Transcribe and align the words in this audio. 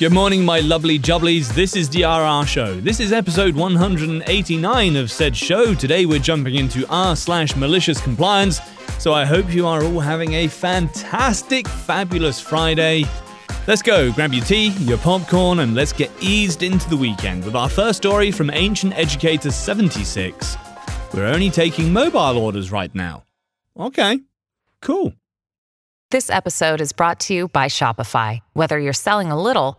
Good 0.00 0.12
morning, 0.12 0.46
my 0.46 0.60
lovely 0.60 0.98
jubblies. 0.98 1.52
This 1.52 1.76
is 1.76 1.90
the 1.90 2.04
RR 2.04 2.46
Show. 2.46 2.80
This 2.80 3.00
is 3.00 3.12
episode 3.12 3.54
189 3.54 4.96
of 4.96 5.10
said 5.10 5.36
show. 5.36 5.74
Today 5.74 6.06
we're 6.06 6.18
jumping 6.18 6.54
into 6.54 6.86
r 6.88 7.14
slash 7.14 7.54
malicious 7.54 8.00
compliance. 8.00 8.62
So 8.98 9.12
I 9.12 9.26
hope 9.26 9.52
you 9.52 9.66
are 9.66 9.84
all 9.84 10.00
having 10.00 10.32
a 10.32 10.46
fantastic, 10.46 11.68
fabulous 11.68 12.40
Friday. 12.40 13.04
Let's 13.66 13.82
go, 13.82 14.10
grab 14.10 14.32
your 14.32 14.42
tea, 14.42 14.68
your 14.68 14.96
popcorn, 14.96 15.58
and 15.58 15.74
let's 15.74 15.92
get 15.92 16.10
eased 16.18 16.62
into 16.62 16.88
the 16.88 16.96
weekend 16.96 17.44
with 17.44 17.54
our 17.54 17.68
first 17.68 17.98
story 17.98 18.30
from 18.30 18.48
Ancient 18.54 18.96
Educator 18.96 19.50
76. 19.50 20.56
We're 21.12 21.26
only 21.26 21.50
taking 21.50 21.92
mobile 21.92 22.38
orders 22.38 22.72
right 22.72 22.94
now. 22.94 23.24
Okay, 23.78 24.20
cool. 24.80 25.12
This 26.10 26.28
episode 26.28 26.80
is 26.80 26.92
brought 26.92 27.20
to 27.20 27.34
you 27.34 27.48
by 27.48 27.66
Shopify. 27.66 28.40
Whether 28.54 28.80
you're 28.80 28.92
selling 28.92 29.30
a 29.30 29.40
little 29.40 29.78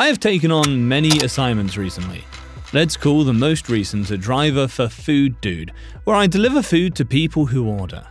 I 0.00 0.06
have 0.06 0.18
taken 0.18 0.50
on 0.50 0.88
many 0.88 1.18
assignments 1.18 1.76
recently. 1.76 2.24
Let's 2.72 2.96
call 2.96 3.22
the 3.22 3.34
most 3.34 3.68
recent 3.68 4.10
a 4.10 4.16
driver 4.16 4.66
for 4.66 4.88
Food 4.88 5.38
Dude, 5.42 5.74
where 6.04 6.16
I 6.16 6.26
deliver 6.26 6.62
food 6.62 6.94
to 6.96 7.04
people 7.04 7.44
who 7.44 7.68
order. 7.68 8.06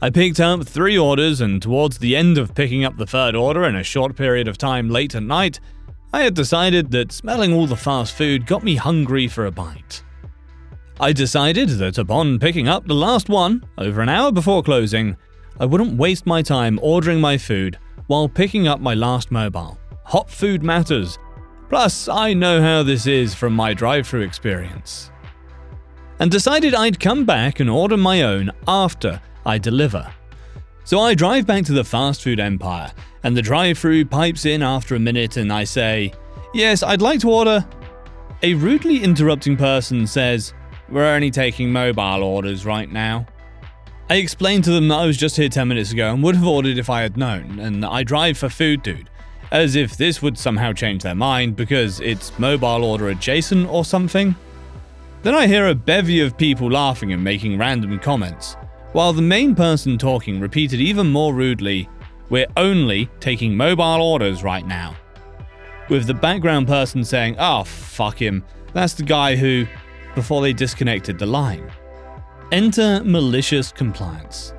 I 0.00 0.10
picked 0.10 0.40
up 0.40 0.66
three 0.66 0.98
orders, 0.98 1.40
and 1.40 1.62
towards 1.62 1.98
the 1.98 2.16
end 2.16 2.38
of 2.38 2.56
picking 2.56 2.84
up 2.84 2.96
the 2.96 3.06
third 3.06 3.36
order 3.36 3.62
in 3.62 3.76
a 3.76 3.84
short 3.84 4.16
period 4.16 4.48
of 4.48 4.58
time 4.58 4.90
late 4.90 5.14
at 5.14 5.22
night, 5.22 5.60
I 6.12 6.24
had 6.24 6.34
decided 6.34 6.90
that 6.90 7.12
smelling 7.12 7.52
all 7.52 7.68
the 7.68 7.76
fast 7.76 8.16
food 8.16 8.44
got 8.44 8.64
me 8.64 8.74
hungry 8.74 9.28
for 9.28 9.46
a 9.46 9.52
bite. 9.52 10.02
I 10.98 11.12
decided 11.12 11.68
that 11.68 11.98
upon 11.98 12.40
picking 12.40 12.66
up 12.66 12.88
the 12.88 12.94
last 12.94 13.28
one, 13.28 13.64
over 13.78 14.00
an 14.00 14.08
hour 14.08 14.32
before 14.32 14.64
closing, 14.64 15.16
I 15.60 15.66
wouldn't 15.66 15.96
waste 15.96 16.26
my 16.26 16.42
time 16.42 16.80
ordering 16.82 17.20
my 17.20 17.38
food 17.38 17.78
while 18.08 18.28
picking 18.28 18.66
up 18.66 18.80
my 18.80 18.94
last 18.94 19.30
mobile. 19.30 19.78
Hot 20.12 20.28
food 20.28 20.62
matters. 20.62 21.18
Plus, 21.70 22.06
I 22.06 22.34
know 22.34 22.60
how 22.60 22.82
this 22.82 23.06
is 23.06 23.34
from 23.34 23.54
my 23.54 23.72
drive 23.72 24.06
through 24.06 24.20
experience. 24.20 25.10
And 26.18 26.30
decided 26.30 26.74
I'd 26.74 27.00
come 27.00 27.24
back 27.24 27.60
and 27.60 27.70
order 27.70 27.96
my 27.96 28.20
own 28.20 28.50
after 28.68 29.22
I 29.46 29.56
deliver. 29.56 30.12
So 30.84 31.00
I 31.00 31.14
drive 31.14 31.46
back 31.46 31.64
to 31.64 31.72
the 31.72 31.82
fast 31.82 32.22
food 32.22 32.40
empire, 32.40 32.92
and 33.22 33.34
the 33.34 33.40
drive 33.40 33.78
through 33.78 34.04
pipes 34.04 34.44
in 34.44 34.62
after 34.62 34.94
a 34.94 34.98
minute, 34.98 35.38
and 35.38 35.50
I 35.50 35.64
say, 35.64 36.12
Yes, 36.52 36.82
I'd 36.82 37.00
like 37.00 37.20
to 37.20 37.30
order. 37.30 37.66
A 38.42 38.52
rudely 38.52 39.02
interrupting 39.02 39.56
person 39.56 40.06
says, 40.06 40.52
We're 40.90 41.08
only 41.08 41.30
taking 41.30 41.72
mobile 41.72 42.22
orders 42.22 42.66
right 42.66 42.92
now. 42.92 43.24
I 44.10 44.16
explained 44.16 44.64
to 44.64 44.72
them 44.72 44.88
that 44.88 44.98
I 44.98 45.06
was 45.06 45.16
just 45.16 45.38
here 45.38 45.48
10 45.48 45.68
minutes 45.68 45.90
ago 45.90 46.12
and 46.12 46.22
would 46.22 46.36
have 46.36 46.46
ordered 46.46 46.76
if 46.76 46.90
I 46.90 47.00
had 47.00 47.16
known, 47.16 47.58
and 47.58 47.82
I 47.82 48.02
drive 48.02 48.36
for 48.36 48.50
Food 48.50 48.82
Dude, 48.82 49.08
as 49.52 49.76
if 49.76 49.96
this 49.98 50.22
would 50.22 50.36
somehow 50.36 50.72
change 50.72 51.02
their 51.02 51.14
mind 51.14 51.54
because 51.54 52.00
it's 52.00 52.36
mobile 52.38 52.84
order 52.84 53.10
adjacent 53.10 53.68
or 53.68 53.84
something. 53.84 54.34
Then 55.22 55.34
I 55.34 55.46
hear 55.46 55.68
a 55.68 55.74
bevy 55.74 56.20
of 56.20 56.38
people 56.38 56.70
laughing 56.70 57.12
and 57.12 57.22
making 57.22 57.58
random 57.58 57.98
comments, 57.98 58.56
while 58.92 59.12
the 59.12 59.22
main 59.22 59.54
person 59.54 59.98
talking 59.98 60.40
repeated 60.40 60.80
even 60.80 61.12
more 61.12 61.32
rudely, 61.34 61.88
We're 62.30 62.46
only 62.56 63.10
taking 63.20 63.54
mobile 63.54 64.00
orders 64.00 64.42
right 64.42 64.66
now. 64.66 64.96
With 65.90 66.06
the 66.06 66.14
background 66.14 66.66
person 66.66 67.04
saying, 67.04 67.36
Oh, 67.38 67.64
fuck 67.64 68.20
him, 68.20 68.42
that's 68.72 68.94
the 68.94 69.02
guy 69.02 69.36
who, 69.36 69.66
before 70.14 70.40
they 70.40 70.54
disconnected 70.54 71.18
the 71.18 71.26
line. 71.26 71.70
Enter 72.50 73.02
malicious 73.04 73.70
compliance. 73.70 74.54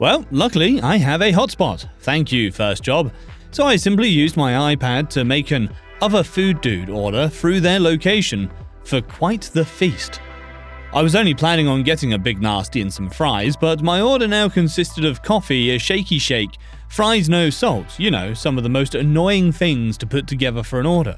Well, 0.00 0.26
luckily, 0.32 0.80
I 0.82 0.96
have 0.96 1.22
a 1.22 1.30
hotspot. 1.32 1.88
Thank 2.00 2.32
you, 2.32 2.50
first 2.50 2.82
job. 2.82 3.12
So 3.54 3.66
I 3.66 3.76
simply 3.76 4.08
used 4.08 4.36
my 4.36 4.74
iPad 4.74 5.10
to 5.10 5.24
make 5.24 5.52
an 5.52 5.70
other 6.02 6.24
food 6.24 6.60
dude 6.60 6.90
order 6.90 7.28
through 7.28 7.60
their 7.60 7.78
location 7.78 8.50
for 8.82 9.00
quite 9.00 9.42
the 9.42 9.64
feast. 9.64 10.20
I 10.92 11.00
was 11.00 11.14
only 11.14 11.34
planning 11.34 11.68
on 11.68 11.84
getting 11.84 12.14
a 12.14 12.18
big 12.18 12.42
nasty 12.42 12.80
and 12.80 12.92
some 12.92 13.08
fries, 13.08 13.56
but 13.56 13.80
my 13.80 14.00
order 14.00 14.26
now 14.26 14.48
consisted 14.48 15.04
of 15.04 15.22
coffee, 15.22 15.70
a 15.70 15.78
shaky 15.78 16.18
shake, 16.18 16.58
fries 16.88 17.28
no 17.28 17.48
salt, 17.48 17.96
you 17.96 18.10
know, 18.10 18.34
some 18.34 18.58
of 18.58 18.64
the 18.64 18.70
most 18.70 18.96
annoying 18.96 19.52
things 19.52 19.96
to 19.98 20.06
put 20.08 20.26
together 20.26 20.64
for 20.64 20.80
an 20.80 20.86
order. 20.86 21.14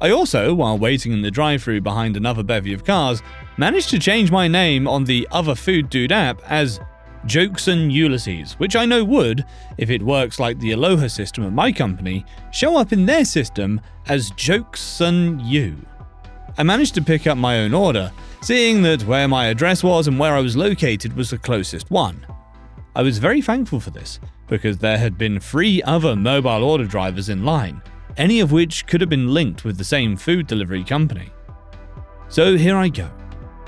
I 0.00 0.10
also, 0.10 0.54
while 0.54 0.78
waiting 0.78 1.10
in 1.10 1.22
the 1.22 1.30
drive 1.32 1.64
through 1.64 1.80
behind 1.80 2.16
another 2.16 2.44
bevy 2.44 2.72
of 2.72 2.84
cars, 2.84 3.20
managed 3.56 3.90
to 3.90 3.98
change 3.98 4.30
my 4.30 4.46
name 4.46 4.86
on 4.86 5.06
the 5.06 5.26
Other 5.32 5.56
Food 5.56 5.90
Dude 5.90 6.12
app 6.12 6.40
as 6.48 6.78
Jokeson 7.26 7.90
Ulysses, 7.90 8.54
which 8.54 8.74
I 8.74 8.84
know 8.84 9.04
would, 9.04 9.44
if 9.78 9.90
it 9.90 10.02
works 10.02 10.40
like 10.40 10.58
the 10.58 10.72
Aloha 10.72 11.06
system 11.06 11.44
at 11.44 11.52
my 11.52 11.70
company, 11.70 12.24
show 12.50 12.76
up 12.76 12.92
in 12.92 13.06
their 13.06 13.24
system 13.24 13.80
as 14.08 14.30
Jokes 14.32 15.00
and 15.00 15.40
You. 15.40 15.76
I 16.58 16.64
managed 16.64 16.94
to 16.96 17.02
pick 17.02 17.26
up 17.26 17.38
my 17.38 17.60
own 17.60 17.74
order, 17.74 18.12
seeing 18.42 18.82
that 18.82 19.06
where 19.06 19.28
my 19.28 19.46
address 19.46 19.84
was 19.84 20.08
and 20.08 20.18
where 20.18 20.34
I 20.34 20.40
was 20.40 20.56
located 20.56 21.14
was 21.14 21.30
the 21.30 21.38
closest 21.38 21.90
one. 21.90 22.26
I 22.94 23.02
was 23.02 23.18
very 23.18 23.40
thankful 23.40 23.80
for 23.80 23.90
this, 23.90 24.18
because 24.48 24.78
there 24.78 24.98
had 24.98 25.16
been 25.16 25.40
three 25.40 25.82
other 25.84 26.16
mobile 26.16 26.64
order 26.64 26.84
drivers 26.84 27.28
in 27.28 27.44
line, 27.44 27.80
any 28.16 28.40
of 28.40 28.52
which 28.52 28.86
could 28.86 29.00
have 29.00 29.08
been 29.08 29.32
linked 29.32 29.64
with 29.64 29.78
the 29.78 29.84
same 29.84 30.16
food 30.16 30.46
delivery 30.46 30.84
company. 30.84 31.30
So 32.28 32.56
here 32.56 32.76
I 32.76 32.88
go, 32.88 33.10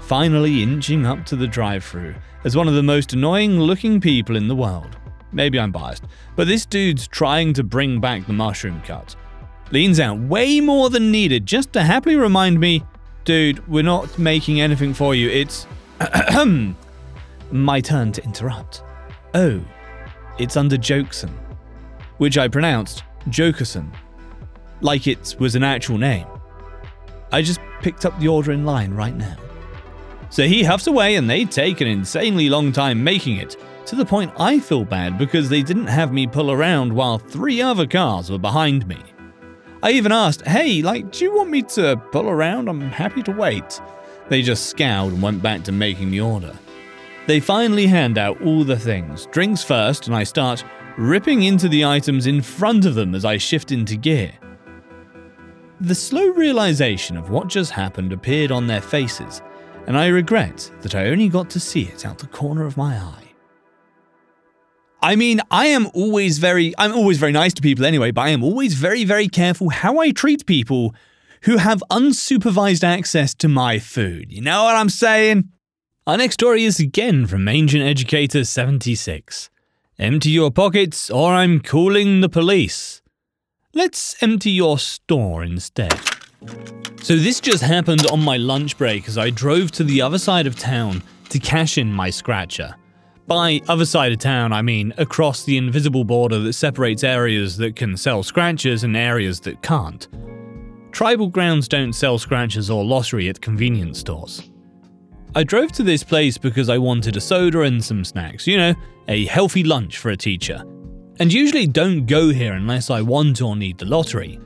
finally 0.01 0.63
inching 0.63 1.07
up 1.07 1.25
to 1.27 1.37
the 1.37 1.47
drive 1.47 1.85
through 1.85 2.17
as 2.45 2.57
one 2.57 2.69
of 2.69 2.75
the 2.75 2.83
most 2.83 3.13
annoying 3.13 3.59
looking 3.59 4.01
people 4.01 4.37
in 4.37 4.49
the 4.49 4.55
world. 4.55 4.97
Maybe 5.33 5.59
I'm 5.59 5.73
biased, 5.73 6.05
but 6.37 6.47
this 6.47 6.65
dude's 6.65 7.09
trying 7.09 7.53
to 7.55 7.65
bring 7.65 8.01
back 8.01 8.27
the 8.27 8.33
mushroom 8.33 8.81
cut. 8.83 9.17
Leans 9.71 9.99
out 9.99 10.19
way 10.19 10.61
more 10.61 10.91
than 10.91 11.11
needed 11.11 11.47
just 11.47 11.73
to 11.73 11.83
happily 11.83 12.17
remind 12.17 12.61
me, 12.61 12.85
dude, 13.25 13.67
we're 13.67 13.83
not 13.83 14.19
making 14.19 14.61
anything 14.61 14.95
for 14.95 15.15
you, 15.15 15.29
it's. 15.29 15.67
My 17.51 17.81
turn 17.81 18.13
to 18.13 18.25
interrupt. 18.25 18.83
Oh, 19.35 19.61
it's 20.39 20.57
under 20.57 20.77
Jokeson, 20.77 21.31
which 22.19 22.39
I 22.39 22.49
pronounced 22.49 23.03
Jokerson, 23.29 23.93
like 24.81 25.07
it 25.07 25.37
was 25.39 25.55
an 25.55 25.63
actual 25.65 25.99
name. 25.99 26.27
I 27.33 27.43
just 27.43 27.61
picked 27.81 28.05
up 28.05 28.19
the 28.21 28.29
order 28.29 28.53
in 28.53 28.65
line 28.65 28.93
right 28.93 29.15
now. 29.15 29.37
So 30.31 30.47
he 30.47 30.63
huffs 30.63 30.87
away, 30.87 31.17
and 31.17 31.29
they 31.29 31.45
take 31.45 31.81
an 31.81 31.87
insanely 31.87 32.49
long 32.49 32.73
time 32.73 33.05
making 33.05 33.37
it, 33.37 33.57
to 33.87 33.97
the 33.97 34.05
point 34.05 34.33
I 34.39 34.59
feel 34.59 34.85
bad 34.85 35.19
because 35.19 35.49
they 35.49 35.63
didn't 35.63 35.87
have 35.87 36.13
me 36.13 36.27
pull 36.27 36.51
around 36.51 36.93
while 36.93 37.19
three 37.19 37.61
other 37.61 37.87
cars 37.87 38.31
were 38.31 38.39
behind 38.39 38.87
me. 38.87 38.99
I 39.83 39.91
even 39.93 40.13
asked, 40.13 40.47
hey, 40.47 40.81
like, 40.81 41.13
do 41.13 41.25
you 41.25 41.37
want 41.37 41.51
me 41.51 41.63
to 41.63 41.97
pull 42.11 42.29
around? 42.29 42.69
I'm 42.69 42.81
happy 42.81 43.23
to 43.25 43.33
wait. 43.33 43.81
They 44.29 44.41
just 44.41 44.67
scowled 44.67 45.13
and 45.13 45.23
went 45.23 45.43
back 45.43 45.63
to 45.65 45.73
making 45.73 46.11
the 46.11 46.23
order. 46.23 46.55
They 47.27 47.41
finally 47.41 47.87
hand 47.87 48.17
out 48.17 48.41
all 48.43 48.65
the 48.65 48.79
things, 48.79 49.27
drinks 49.27 49.63
first, 49.63 50.07
and 50.07 50.17
I 50.17 50.25
start 50.25 50.65
ripping 50.97 51.43
into 51.43 51.69
the 51.69 51.85
items 51.85 52.27
in 52.27 52.41
front 52.41 52.87
of 52.87 52.95
them 52.95 53.15
as 53.15 53.25
I 53.25 53.37
shift 53.37 53.73
into 53.73 53.97
gear. 53.97 54.33
The 55.81 55.95
slow 55.95 56.29
realization 56.29 57.17
of 57.17 57.31
what 57.31 57.49
just 57.49 57.73
happened 57.73 58.13
appeared 58.13 58.53
on 58.53 58.67
their 58.67 58.81
faces, 58.81 59.43
and 59.87 59.97
I 59.97 60.09
regret 60.09 60.71
that 60.83 60.95
I 60.95 61.07
only 61.07 61.29
got 61.29 61.51
to 61.51 61.61
see 61.61 61.83
it 61.83 62.07
out 62.07 62.19
the 62.19 62.27
corner 62.27 62.65
of 62.65 62.77
my 62.77 62.97
eye. 62.97 63.25
I 65.03 65.17
mean, 65.17 65.41
I 65.51 65.67
am 65.67 65.89
always 65.93 66.39
very 66.39 66.73
I'm 66.79 66.93
always 66.93 67.19
very 67.19 67.33
nice 67.33 67.53
to 67.55 67.63
people 67.63 67.85
anyway, 67.85 68.11
but 68.11 68.23
I 68.23 68.29
am 68.31 68.43
always 68.43 68.75
very 68.75 69.05
very 69.05 69.29
careful 69.29 69.69
how 69.69 69.99
I 69.99 70.11
treat 70.13 70.47
people 70.47 70.95
who 71.43 71.59
have 71.59 71.83
unsupervised 71.91 72.83
access 72.83 73.35
to 73.35 73.49
my 73.49 73.79
food. 73.79 74.33
You 74.33 74.41
know 74.41 74.65
what 74.65 74.77
I'm 74.77 74.89
saying? 74.89 75.51
Our 76.07 76.17
next 76.17 76.35
story 76.35 76.65
is 76.65 76.81
again 76.81 77.27
from 77.27 77.47
Ancient 77.49 77.83
Educator 77.83 78.45
76. 78.45 79.51
Empty 79.99 80.31
your 80.31 80.51
pockets, 80.51 81.11
or 81.11 81.33
I'm 81.33 81.61
calling 81.61 82.21
the 82.21 82.29
police. 82.29 83.03
Let's 83.75 84.17
empty 84.23 84.51
your 84.51 84.79
store 84.79 85.45
instead. 85.45 86.14
So, 87.03 87.17
this 87.17 87.41
just 87.41 87.63
happened 87.63 88.07
on 88.07 88.23
my 88.23 88.37
lunch 88.37 88.79
break 88.79 89.09
as 89.09 89.19
I 89.19 89.31
drove 89.31 89.71
to 89.73 89.85
the 89.85 90.01
other 90.01 90.19
side 90.19 90.47
of 90.47 90.59
town 90.59 91.03
to 91.29 91.39
cash 91.39 91.77
in 91.79 91.93
my 91.93 92.11
scratcher. 92.11 92.75
By 93.27 93.61
other 93.69 93.87
side 93.87 94.13
of 94.13 94.19
town, 94.19 94.53
I 94.53 94.63
mean 94.63 94.93
across 94.99 95.45
the 95.45 95.57
invisible 95.57 96.05
border 96.05 96.39
that 96.41 96.53
separates 96.53 97.05
areas 97.05 97.57
that 97.57 97.75
can 97.75 97.97
sell 97.97 98.23
scratchers 98.23 98.85
and 98.85 98.97
areas 98.97 99.41
that 99.41 99.63
can't. 99.63 100.07
Tribal 100.93 101.29
grounds 101.29 101.67
don't 101.67 101.93
sell 101.93 102.19
scratchers 102.19 102.71
or 102.71 102.85
lottery 102.85 103.29
at 103.29 103.41
convenience 103.41 103.99
stores. 103.99 104.51
I 105.35 105.43
drove 105.43 105.73
to 105.73 105.83
this 105.83 106.05
place 106.05 106.39
because 106.39 106.69
I 106.69 106.79
wanted 106.79 107.17
a 107.17 107.21
soda 107.21 107.63
and 107.63 107.83
some 107.85 108.05
snacks, 108.05 108.47
you 108.47 108.57
know, 108.57 108.75
a 109.09 109.25
healthy 109.27 109.65
lunch 109.65 109.99
for 109.99 110.11
a 110.11 110.17
teacher. 110.17 110.63
And 111.19 111.33
usually 111.33 111.67
don't 111.67 112.07
go 112.07 112.29
here 112.29 112.53
unless 112.53 112.91
I 112.91 113.01
want 113.01 113.43
or 113.43 113.57
need 113.57 113.79
the 113.79 113.87
lottery. 113.87 114.39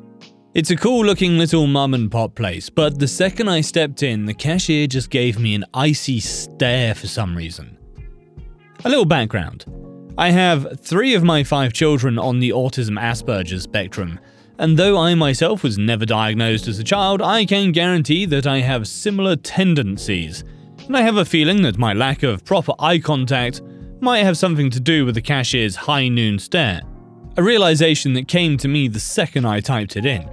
It's 0.59 0.73
a 0.73 0.77
cool 0.77 1.05
looking 1.05 1.39
little 1.39 1.69
mum 1.69 1.95
and 1.95 2.11
pop 2.11 2.35
place, 2.35 2.69
but 2.69 2.99
the 2.99 3.07
second 3.07 3.49
I 3.49 3.61
stepped 3.61 4.03
in, 4.03 4.27
the 4.27 4.35
cashier 4.35 4.89
just 4.89 5.09
gave 5.09 5.39
me 5.39 5.55
an 5.55 5.65
icy 5.73 6.19
stare 6.19 6.97
for 6.97 7.07
some 7.07 7.37
reason. 7.37 7.79
A 8.85 8.89
little 8.89 9.05
background 9.05 9.67
I 10.19 10.31
have 10.31 10.81
three 10.81 11.15
of 11.15 11.23
my 11.23 11.45
five 11.45 11.73
children 11.73 12.19
on 12.19 12.41
the 12.41 12.51
autism 12.51 13.01
Asperger's 13.01 13.63
spectrum, 13.63 14.19
and 14.59 14.77
though 14.77 14.99
I 14.99 15.15
myself 15.15 15.63
was 15.63 15.79
never 15.79 16.05
diagnosed 16.05 16.67
as 16.67 16.81
a 16.81 16.85
child, 16.85 17.23
I 17.23 17.45
can 17.45 17.71
guarantee 17.71 18.27
that 18.27 18.49
I 18.49 18.59
have 18.59 18.89
similar 18.89 19.37
tendencies, 19.37 20.43
and 20.89 20.97
I 20.97 21.03
have 21.03 21.19
a 21.19 21.25
feeling 21.25 21.63
that 21.63 21.79
my 21.79 21.93
lack 21.93 22.25
of 22.25 22.45
proper 22.45 22.73
eye 22.81 22.99
contact 22.99 23.63
might 24.01 24.25
have 24.25 24.37
something 24.37 24.71
to 24.71 24.81
do 24.81 25.07
with 25.07 25.15
the 25.15 25.23
cashier's 25.23 25.77
high 25.77 26.09
noon 26.09 26.37
stare. 26.41 26.83
A 27.37 27.43
realization 27.45 28.13
that 28.15 28.27
came 28.27 28.57
to 28.57 28.67
me 28.67 28.89
the 28.89 28.99
second 28.99 29.47
I 29.47 29.61
typed 29.61 29.97
it 29.97 30.05
in. 30.05 30.29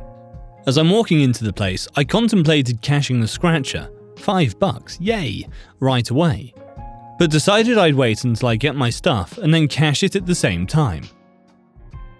As 0.67 0.77
I'm 0.77 0.89
walking 0.89 1.21
into 1.21 1.43
the 1.43 1.53
place, 1.53 1.87
I 1.95 2.03
contemplated 2.03 2.81
cashing 2.81 3.19
the 3.19 3.27
scratcher, 3.27 3.89
five 4.17 4.57
bucks, 4.59 4.99
yay, 4.99 5.47
right 5.79 6.09
away 6.09 6.53
but 7.17 7.31
decided 7.31 7.77
I'd 7.77 7.95
wait 7.95 8.23
until 8.23 8.49
I 8.49 8.55
get 8.55 8.75
my 8.75 8.89
stuff 8.89 9.37
and 9.37 9.53
then 9.53 9.67
cash 9.67 10.03
it 10.03 10.15
at 10.15 10.25
the 10.25 10.35
same 10.35 10.67
time. 10.67 11.03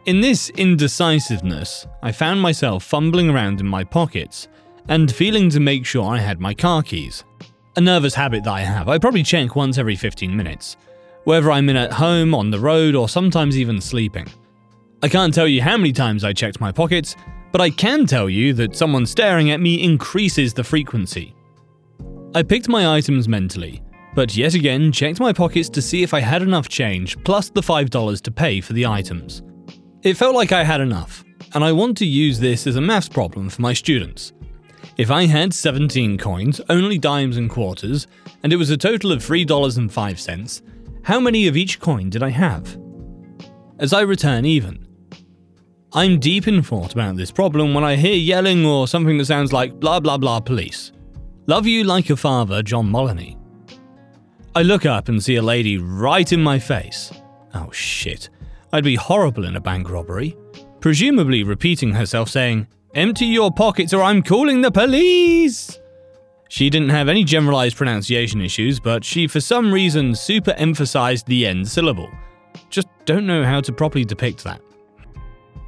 In 0.06 0.22
this 0.22 0.50
indecisiveness, 0.52 1.88
I 2.02 2.12
found 2.12 2.42
myself 2.42 2.84
fumbling 2.84 3.30
around 3.30 3.60
in 3.60 3.68
my 3.68 3.84
pockets 3.84 4.48
and 4.88 5.12
feeling 5.12 5.50
to 5.50 5.60
make 5.60 5.86
sure 5.86 6.06
I 6.06 6.20
had 6.20 6.40
my 6.40 6.54
car 6.54 6.84
keys. 6.84 7.24
A 7.76 7.82
nervous 7.82 8.14
habit 8.14 8.44
that 8.44 8.54
I 8.54 8.62
have, 8.62 8.88
I 8.88 9.00
probably 9.00 9.24
check 9.24 9.56
once 9.56 9.78
every 9.78 9.96
15 9.96 10.36
minutes, 10.36 10.78
whether 11.24 11.52
I'm 11.52 11.68
in 11.70 11.76
at 11.76 11.92
home, 11.92 12.34
on 12.34 12.52
the 12.52 12.60
road, 12.60 12.96
or 12.96 13.10
sometimes 13.10 13.58
even 13.58 13.82
sleeping. 13.82 14.28
I 15.04 15.10
can't 15.10 15.34
tell 15.34 15.48
you 15.48 15.62
how 15.62 15.76
many 15.76 15.92
times 15.92 16.24
I 16.24 16.32
checked 16.32 16.62
my 16.62 16.72
pockets, 16.72 17.16
but 17.56 17.62
I 17.62 17.70
can 17.70 18.06
tell 18.06 18.30
you 18.30 18.52
that 18.56 18.76
someone 18.76 19.06
staring 19.06 19.52
at 19.52 19.62
me 19.62 19.82
increases 19.82 20.54
the 20.54 20.64
frequency. 20.64 21.34
I 22.36 22.44
picked 22.44 22.68
my 22.68 22.98
items 22.98 23.30
mentally 23.30 23.82
but 24.16 24.36
yet 24.36 24.54
again 24.54 24.92
checked 24.92 25.20
my 25.20 25.34
pockets 25.34 25.70
to 25.70 25.82
see 25.82 26.02
if 26.02 26.14
I 26.14 26.22
had 26.22 26.42
enough 26.42 26.70
change 26.70 27.22
plus 27.24 27.50
the 27.50 27.62
$5 27.62 28.22
to 28.22 28.32
pay 28.32 28.62
for 28.62 28.74
the 28.74 28.86
items. 28.86 29.44
It 30.04 30.16
felt 30.16 30.34
like 30.34 30.54
I 30.54 30.64
had 30.64 30.82
enough, 30.82 31.24
and 31.54 31.64
I 31.64 31.74
want 31.74 31.98
to 31.98 32.06
use 32.06 32.40
this 32.40 32.66
as 32.66 32.78
a 32.78 32.82
maths 32.82 33.10
problem 33.10 33.50
for 33.50 33.62
my 33.62 33.74
students. 33.74 34.32
If 34.98 35.12
I 35.12 35.26
had 35.26 35.54
17 35.54 36.18
coins, 36.18 36.62
only 36.70 36.98
dimes 36.98 37.36
and 37.36 37.50
quarters, 37.50 38.08
and 38.42 38.54
it 38.54 38.56
was 38.56 38.70
a 38.70 38.78
total 38.78 39.12
of 39.12 39.20
$3.05, 39.20 40.62
how 41.04 41.20
many 41.20 41.48
of 41.48 41.58
each 41.58 41.80
coin 41.82 42.10
did 42.10 42.24
I 42.24 42.30
have? 42.30 42.80
As 43.80 43.92
I 43.92 44.02
return 44.02 44.46
even. 44.46 44.85
I'm 45.96 46.20
deep 46.20 46.46
in 46.50 46.62
thought 46.62 46.92
about 46.92 47.16
this 47.16 47.32
problem 47.32 47.74
when 47.74 47.86
I 47.86 47.96
hear 47.96 48.16
yelling 48.16 48.66
or 48.66 48.86
something 48.86 49.18
that 49.18 49.28
sounds 49.28 49.54
like 49.54 49.80
blah 49.80 50.02
blah 50.02 50.18
blah 50.18 50.42
police. 50.42 50.92
Love 51.48 51.66
you 51.66 51.86
like 51.86 52.10
a 52.10 52.18
father, 52.18 52.62
John 52.62 52.92
Moloney. 52.92 53.38
I 54.54 54.64
look 54.64 54.86
up 54.86 55.08
and 55.08 55.24
see 55.24 55.38
a 55.38 55.42
lady 55.42 55.78
right 55.78 56.30
in 56.34 56.44
my 56.44 56.60
face. 56.60 57.14
Oh 57.54 57.72
shit. 57.72 58.30
I'd 58.74 58.84
be 58.84 58.96
horrible 58.96 59.46
in 59.46 59.56
a 59.56 59.62
bank 59.62 59.90
robbery. 59.90 60.36
Presumably 60.82 61.44
repeating 61.44 61.94
herself 61.94 62.28
saying, 62.28 62.68
Empty 62.94 63.28
your 63.28 63.50
pockets 63.50 63.94
or 63.94 64.02
I'm 64.02 64.22
calling 64.22 64.60
the 64.60 64.72
police! 64.72 65.80
She 66.50 66.70
didn't 66.70 66.90
have 66.90 67.08
any 67.08 67.24
generalized 67.24 67.78
pronunciation 67.78 68.42
issues, 68.42 68.82
but 68.82 69.06
she 69.06 69.28
for 69.28 69.40
some 69.40 69.74
reason 69.74 70.14
super 70.14 70.52
emphasized 70.58 71.26
the 71.28 71.48
end 71.48 71.66
syllable. 71.66 72.10
Just 72.70 72.90
don't 73.06 73.26
know 73.26 73.46
how 73.46 73.62
to 73.62 73.72
properly 73.72 74.04
depict 74.04 74.44
that. 74.44 74.60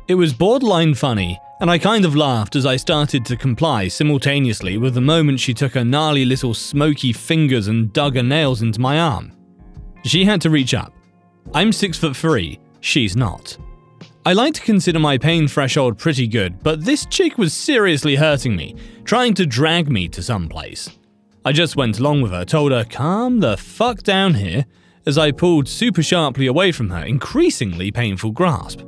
It 0.07 0.15
was 0.15 0.31
borderline 0.33 0.93
funny, 0.93 1.37
and 1.59 1.69
I 1.69 1.77
kind 1.77 2.05
of 2.05 2.15
laughed 2.15 2.55
as 2.55 2.65
I 2.65 2.77
started 2.77 3.25
to 3.25 3.35
comply 3.35 3.89
simultaneously 3.89 4.77
with 4.77 4.93
the 4.93 5.01
moment 5.01 5.41
she 5.41 5.53
took 5.53 5.73
her 5.73 5.83
gnarly 5.83 6.23
little 6.23 6.53
smoky 6.53 7.11
fingers 7.11 7.67
and 7.67 7.91
dug 7.91 8.15
her 8.15 8.23
nails 8.23 8.61
into 8.61 8.79
my 8.79 8.99
arm. 8.99 9.33
She 10.05 10.23
had 10.23 10.39
to 10.41 10.49
reach 10.49 10.73
up. 10.73 10.93
I'm 11.53 11.73
six 11.73 11.97
foot 11.97 12.15
three, 12.15 12.57
she's 12.79 13.17
not. 13.17 13.57
I 14.25 14.31
like 14.31 14.53
to 14.53 14.61
consider 14.61 14.97
my 14.97 15.17
pain 15.17 15.45
threshold 15.45 15.97
pretty 15.97 16.27
good, 16.27 16.63
but 16.63 16.85
this 16.85 17.05
chick 17.07 17.37
was 17.37 17.53
seriously 17.53 18.15
hurting 18.15 18.55
me, 18.55 18.75
trying 19.03 19.33
to 19.33 19.45
drag 19.45 19.89
me 19.89 20.07
to 20.09 20.23
some 20.23 20.47
place. 20.47 20.89
I 21.43 21.51
just 21.51 21.75
went 21.75 21.99
along 21.99 22.21
with 22.21 22.31
her, 22.31 22.45
told 22.45 22.71
her, 22.71 22.85
calm 22.85 23.41
the 23.41 23.57
fuck 23.57 24.03
down 24.03 24.35
here, 24.35 24.65
as 25.05 25.17
I 25.17 25.31
pulled 25.31 25.67
super 25.67 26.03
sharply 26.03 26.47
away 26.47 26.71
from 26.71 26.89
her 26.91 27.03
increasingly 27.03 27.91
painful 27.91 28.31
grasp. 28.31 28.81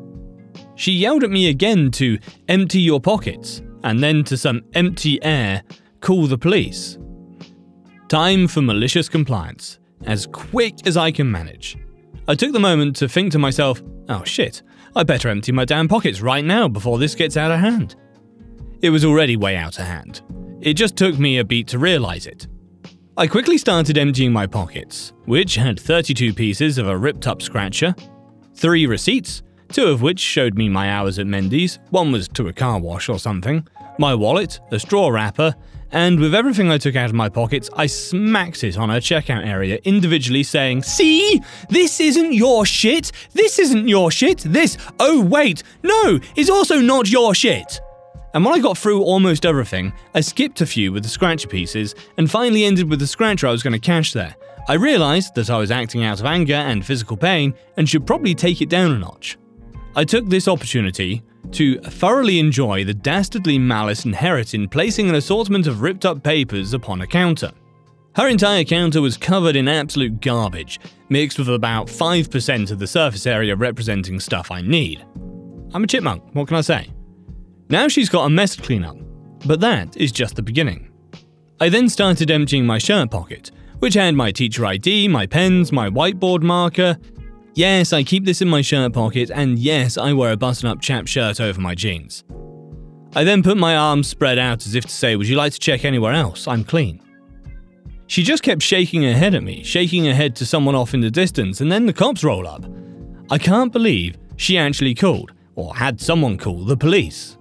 She 0.79 0.93
yelled 0.93 1.25
at 1.25 1.29
me 1.29 1.49
again 1.49 1.91
to 1.91 2.17
empty 2.47 2.79
your 2.79 3.01
pockets, 3.01 3.61
and 3.83 4.01
then 4.01 4.23
to 4.23 4.37
some 4.37 4.61
empty 4.75 5.21
air, 5.21 5.61
call 5.99 6.25
the 6.25 6.37
police. 6.37 6.97
Time 8.07 8.47
for 8.47 8.61
malicious 8.61 9.09
compliance, 9.09 9.77
as 10.05 10.25
quick 10.27 10.87
as 10.87 10.95
I 10.95 11.11
can 11.11 11.29
manage. 11.29 11.77
I 12.29 12.35
took 12.35 12.53
the 12.53 12.61
moment 12.61 12.95
to 12.95 13.09
think 13.09 13.33
to 13.33 13.39
myself, 13.39 13.83
oh 14.07 14.23
shit, 14.23 14.61
I 14.95 15.03
better 15.03 15.27
empty 15.27 15.51
my 15.51 15.65
damn 15.65 15.89
pockets 15.89 16.21
right 16.21 16.45
now 16.45 16.69
before 16.69 16.97
this 16.97 17.13
gets 17.13 17.35
out 17.35 17.51
of 17.51 17.59
hand. 17.59 17.97
It 18.81 18.89
was 18.89 19.03
already 19.03 19.35
way 19.35 19.57
out 19.57 19.79
of 19.79 19.85
hand. 19.85 20.21
It 20.61 20.75
just 20.75 20.95
took 20.95 21.19
me 21.19 21.39
a 21.39 21.43
beat 21.43 21.67
to 21.67 21.77
realize 21.77 22.25
it. 22.25 22.47
I 23.17 23.27
quickly 23.27 23.57
started 23.57 23.97
emptying 23.97 24.31
my 24.31 24.47
pockets, 24.47 25.11
which 25.25 25.55
had 25.55 25.77
32 25.77 26.33
pieces 26.33 26.77
of 26.77 26.87
a 26.87 26.97
ripped 26.97 27.27
up 27.27 27.41
scratcher, 27.41 27.93
three 28.55 28.85
receipts, 28.85 29.43
two 29.69 29.87
of 29.87 30.01
which 30.01 30.19
showed 30.19 30.55
me 30.55 30.69
my 30.69 30.91
hours 30.91 31.19
at 31.19 31.27
Mendy's, 31.27 31.79
one 31.89 32.11
was 32.11 32.27
to 32.29 32.47
a 32.47 32.53
car 32.53 32.79
wash 32.79 33.09
or 33.09 33.19
something, 33.19 33.67
my 33.97 34.15
wallet, 34.15 34.59
a 34.71 34.79
straw 34.79 35.09
wrapper, 35.09 35.55
and 35.91 36.19
with 36.19 36.35
everything 36.35 36.69
I 36.69 36.77
took 36.77 36.95
out 36.95 37.09
of 37.09 37.15
my 37.15 37.29
pockets, 37.29 37.69
I 37.75 37.87
smacked 37.87 38.63
it 38.63 38.77
on 38.77 38.89
her 38.89 38.99
checkout 38.99 39.45
area 39.45 39.79
individually, 39.83 40.43
saying, 40.43 40.83
See, 40.83 41.41
this 41.69 41.99
isn't 41.99 42.33
your 42.33 42.65
shit, 42.65 43.11
this 43.33 43.57
isn't 43.57 43.87
your 43.87 44.11
shit, 44.11 44.39
this, 44.39 44.77
oh 44.99 45.21
wait, 45.21 45.63
no, 45.83 46.19
is 46.35 46.49
also 46.49 46.79
not 46.79 47.09
your 47.09 47.33
shit. 47.33 47.81
And 48.35 48.45
when 48.45 48.53
I 48.53 48.59
got 48.59 48.77
through 48.77 49.01
almost 49.01 49.45
everything, 49.45 49.91
I 50.13 50.21
skipped 50.21 50.61
a 50.61 50.65
few 50.67 50.91
with 50.91 51.01
the 51.01 51.09
scratcher 51.09 51.47
pieces 51.47 51.95
and 52.17 52.29
finally 52.29 52.63
ended 52.65 52.87
with 52.87 52.99
the 52.99 53.07
scratcher 53.07 53.47
I 53.47 53.51
was 53.51 53.63
going 53.63 53.73
to 53.73 53.79
cash 53.79 54.13
there. 54.13 54.35
I 54.67 54.73
realised 54.73 55.33
that 55.33 55.49
I 55.49 55.57
was 55.57 55.71
acting 55.71 56.03
out 56.03 56.19
of 56.19 56.27
anger 56.27 56.53
and 56.53 56.85
physical 56.85 57.17
pain 57.17 57.55
and 57.75 57.89
should 57.89 58.05
probably 58.05 58.35
take 58.35 58.61
it 58.61 58.69
down 58.69 58.91
a 58.91 58.99
notch. 58.99 59.35
I 59.99 60.05
took 60.05 60.27
this 60.27 60.47
opportunity 60.47 61.23
to 61.51 61.77
thoroughly 61.81 62.39
enjoy 62.39 62.85
the 62.85 62.93
dastardly 62.93 63.59
malice 63.59 64.05
inherent 64.05 64.53
in 64.53 64.69
placing 64.69 65.09
an 65.09 65.15
assortment 65.15 65.67
of 65.67 65.81
ripped 65.81 66.05
up 66.05 66.23
papers 66.23 66.73
upon 66.73 67.01
a 67.01 67.05
counter. 67.05 67.51
Her 68.15 68.29
entire 68.29 68.63
counter 68.63 69.01
was 69.01 69.17
covered 69.17 69.57
in 69.57 69.67
absolute 69.67 70.21
garbage, 70.21 70.79
mixed 71.09 71.37
with 71.37 71.49
about 71.49 71.87
5% 71.87 72.71
of 72.71 72.79
the 72.79 72.87
surface 72.87 73.27
area 73.27 73.57
representing 73.57 74.21
stuff 74.21 74.51
I 74.51 74.61
need. 74.61 75.05
I'm 75.73 75.83
a 75.83 75.87
chipmunk, 75.87 76.23
what 76.31 76.47
can 76.47 76.55
I 76.55 76.61
say? 76.61 76.93
Now 77.67 77.89
she's 77.89 78.07
got 78.07 78.23
a 78.23 78.29
mess 78.29 78.55
to 78.55 78.61
clean 78.61 78.85
up, 78.85 78.95
but 79.45 79.59
that 79.59 79.97
is 79.97 80.13
just 80.13 80.37
the 80.37 80.41
beginning. 80.41 80.93
I 81.59 81.67
then 81.67 81.89
started 81.89 82.31
emptying 82.31 82.65
my 82.65 82.77
shirt 82.77 83.11
pocket, 83.11 83.51
which 83.79 83.95
had 83.95 84.15
my 84.15 84.31
teacher 84.31 84.65
ID, 84.65 85.09
my 85.09 85.25
pens, 85.25 85.73
my 85.73 85.89
whiteboard 85.89 86.41
marker, 86.41 86.97
Yes, 87.59 87.91
I 87.91 88.03
keep 88.03 88.23
this 88.23 88.41
in 88.41 88.47
my 88.47 88.61
shirt 88.61 88.93
pocket, 88.93 89.29
and 89.29 89.59
yes, 89.59 89.97
I 89.97 90.13
wear 90.13 90.31
a 90.31 90.37
button 90.37 90.69
up 90.69 90.79
chap 90.79 91.07
shirt 91.07 91.41
over 91.41 91.59
my 91.59 91.75
jeans. 91.75 92.23
I 93.17 93.25
then 93.25 93.43
put 93.43 93.57
my 93.57 93.75
arms 93.75 94.07
spread 94.07 94.39
out 94.39 94.65
as 94.65 94.75
if 94.75 94.85
to 94.85 94.91
say, 94.93 95.17
Would 95.17 95.27
you 95.27 95.35
like 95.35 95.51
to 95.51 95.59
check 95.59 95.83
anywhere 95.83 96.13
else? 96.13 96.47
I'm 96.47 96.63
clean. 96.63 97.01
She 98.07 98.23
just 98.23 98.43
kept 98.43 98.61
shaking 98.61 99.03
her 99.03 99.11
head 99.11 99.35
at 99.35 99.43
me, 99.43 99.61
shaking 99.65 100.05
her 100.05 100.13
head 100.13 100.37
to 100.37 100.45
someone 100.45 100.73
off 100.73 100.93
in 100.93 101.01
the 101.01 101.11
distance, 101.11 101.59
and 101.59 101.69
then 101.69 101.85
the 101.85 101.91
cops 101.91 102.23
roll 102.23 102.47
up. 102.47 102.63
I 103.29 103.37
can't 103.37 103.73
believe 103.73 104.15
she 104.37 104.57
actually 104.57 104.95
called, 104.95 105.33
or 105.55 105.75
had 105.75 105.99
someone 105.99 106.37
call, 106.37 106.63
the 106.63 106.77
police. 106.77 107.37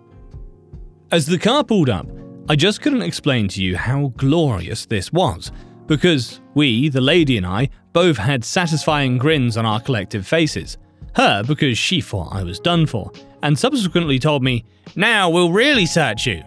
As 1.13 1.27
the 1.27 1.39
car 1.39 1.63
pulled 1.63 1.91
up, 1.91 2.09
I 2.49 2.57
just 2.57 2.83
couldn't 2.83 3.03
explain 3.03 3.47
to 3.51 3.63
you 3.63 3.77
how 3.77 4.13
glorious 4.17 4.85
this 4.85 5.13
was, 5.13 5.53
because 5.87 6.41
we, 6.59 6.89
the 6.89 7.01
lady 7.01 7.37
and 7.37 7.47
I, 7.47 7.71
both 7.93 8.17
had 8.17 8.45
satisfying 8.45 9.17
grins 9.17 9.57
on 9.57 9.65
our 9.65 9.81
collective 9.81 10.27
faces. 10.27 10.77
Her 11.15 11.45
because 11.45 11.79
she 11.79 12.01
thought 12.01 12.35
I 12.35 12.43
was 12.43 12.59
done 12.59 12.85
for, 12.85 13.13
and 13.45 13.57
subsequently 13.57 14.19
told 14.19 14.43
me, 14.43 14.65
Now 14.97 15.31
we'll 15.31 15.53
really 15.53 15.87
search 15.87 16.27
you. 16.27 16.43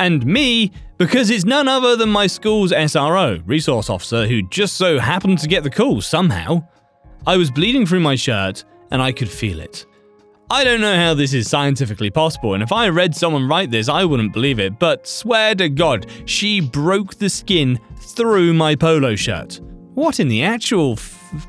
And 0.00 0.26
me 0.26 0.72
because 0.98 1.30
it's 1.30 1.44
none 1.44 1.68
other 1.68 1.94
than 1.94 2.08
my 2.08 2.26
school's 2.26 2.72
SRO, 2.72 3.40
resource 3.46 3.88
officer, 3.88 4.26
who 4.26 4.42
just 4.42 4.74
so 4.74 4.98
happened 4.98 5.38
to 5.38 5.48
get 5.48 5.62
the 5.62 5.70
call 5.70 6.00
somehow. 6.00 6.66
I 7.24 7.36
was 7.36 7.50
bleeding 7.50 7.86
through 7.86 8.00
my 8.00 8.16
shirt, 8.16 8.64
and 8.90 9.00
I 9.00 9.12
could 9.12 9.30
feel 9.30 9.60
it. 9.60 9.86
I 10.48 10.62
don't 10.62 10.80
know 10.80 10.94
how 10.94 11.12
this 11.12 11.34
is 11.34 11.50
scientifically 11.50 12.08
possible, 12.08 12.54
and 12.54 12.62
if 12.62 12.70
I 12.70 12.88
read 12.88 13.16
someone 13.16 13.48
write 13.48 13.72
this, 13.72 13.88
I 13.88 14.04
wouldn't 14.04 14.32
believe 14.32 14.60
it, 14.60 14.78
but 14.78 15.08
swear 15.08 15.56
to 15.56 15.68
God, 15.68 16.06
she 16.24 16.60
broke 16.60 17.16
the 17.16 17.28
skin 17.28 17.80
through 17.96 18.52
my 18.52 18.76
polo 18.76 19.16
shirt. 19.16 19.60
What 19.94 20.20
in 20.20 20.28
the 20.28 20.44
actual. 20.44 20.92
F- 20.92 21.48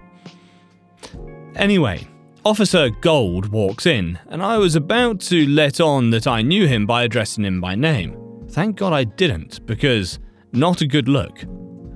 anyway, 1.56 2.08
Officer 2.44 2.90
Gold 2.90 3.50
walks 3.50 3.86
in, 3.86 4.18
and 4.30 4.42
I 4.42 4.58
was 4.58 4.76
about 4.76 5.22
to 5.22 5.46
let 5.48 5.80
on 5.80 6.10
that 6.10 6.26
I 6.26 6.42
knew 6.42 6.66
him 6.66 6.88
by 6.88 7.04
addressing 7.04 7.46
him 7.46 7.62
by 7.62 7.76
name. 7.76 8.18
Thank 8.50 8.78
God 8.78 8.94
I 8.94 9.04
didn't, 9.04 9.64
because 9.68 10.18
not 10.54 10.82
a 10.82 10.88
good 10.88 11.08
look. 11.08 11.44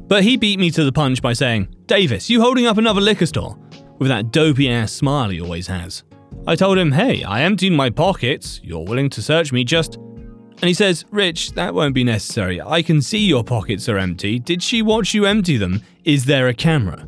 But 0.08 0.24
he 0.24 0.38
beat 0.38 0.60
me 0.60 0.70
to 0.70 0.84
the 0.84 0.92
punch 0.92 1.20
by 1.20 1.34
saying, 1.34 1.74
Davis, 1.88 2.30
you 2.30 2.42
holding 2.42 2.68
up 2.68 2.78
another 2.78 3.02
liquor 3.02 3.26
store? 3.26 3.58
With 3.98 4.10
that 4.10 4.32
dopey 4.32 4.70
ass 4.70 4.92
smile 4.92 5.30
he 5.30 5.42
always 5.42 5.66
has. 5.66 6.04
I 6.48 6.56
told 6.56 6.78
him, 6.78 6.92
hey, 6.92 7.24
I 7.24 7.42
emptied 7.42 7.74
my 7.74 7.90
pockets. 7.90 8.60
You're 8.64 8.84
willing 8.84 9.10
to 9.12 9.22
search 9.22 9.52
me, 9.52 9.64
just. 9.64 9.96
And 9.96 10.68
he 10.68 10.74
says, 10.74 11.06
Rich, 11.12 11.52
that 11.52 11.74
won't 11.74 11.94
be 11.94 12.04
necessary. 12.04 12.62
I 12.62 12.82
can 12.82 13.02
see 13.02 13.20
your 13.20 13.44
pockets 13.44 13.88
are 13.90 13.98
empty. 13.98 14.40
Did 14.40 14.62
she 14.62 14.82
watch 14.82 15.14
you 15.14 15.26
empty 15.26 15.58
them? 15.58 15.82
Is 16.04 16.26
there 16.26 16.48
a 16.48 16.54
camera? 16.54 17.08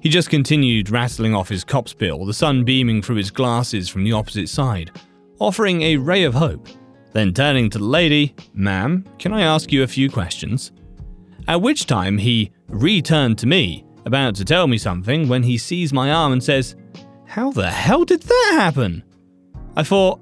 He 0.00 0.08
just 0.08 0.30
continued 0.30 0.90
rattling 0.90 1.34
off 1.34 1.48
his 1.48 1.64
cop's 1.64 1.92
bill, 1.92 2.24
the 2.24 2.32
sun 2.32 2.64
beaming 2.64 3.02
through 3.02 3.16
his 3.16 3.32
glasses 3.32 3.88
from 3.88 4.04
the 4.04 4.12
opposite 4.12 4.48
side, 4.48 4.92
offering 5.40 5.82
a 5.82 5.96
ray 5.96 6.22
of 6.22 6.34
hope. 6.34 6.68
Then 7.12 7.34
turning 7.34 7.70
to 7.70 7.78
the 7.78 7.84
lady, 7.84 8.34
Ma'am, 8.54 9.04
can 9.18 9.32
I 9.32 9.42
ask 9.42 9.72
you 9.72 9.82
a 9.82 9.88
few 9.88 10.08
questions? 10.08 10.72
At 11.48 11.62
which 11.62 11.86
time 11.86 12.18
he 12.18 12.52
returned 12.68 13.38
to 13.38 13.46
me, 13.46 13.84
about 14.04 14.36
to 14.36 14.44
tell 14.44 14.66
me 14.66 14.78
something, 14.78 15.28
when 15.28 15.42
he 15.42 15.58
sees 15.58 15.92
my 15.92 16.12
arm 16.12 16.32
and 16.32 16.42
says, 16.42 16.76
how 17.28 17.50
the 17.52 17.70
hell 17.70 18.04
did 18.04 18.22
that 18.22 18.52
happen? 18.54 19.04
I 19.76 19.82
thought, 19.82 20.18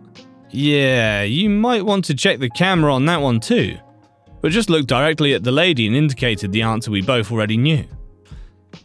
yeah, 0.50 1.22
you 1.22 1.48
might 1.48 1.84
want 1.84 2.04
to 2.06 2.14
check 2.14 2.40
the 2.40 2.50
camera 2.50 2.92
on 2.92 3.06
that 3.06 3.20
one 3.20 3.38
too. 3.38 3.78
But 4.42 4.50
just 4.50 4.68
looked 4.68 4.88
directly 4.88 5.32
at 5.32 5.44
the 5.44 5.52
lady 5.52 5.86
and 5.86 5.94
indicated 5.94 6.50
the 6.50 6.62
answer 6.62 6.90
we 6.90 7.02
both 7.02 7.30
already 7.30 7.56
knew. 7.56 7.84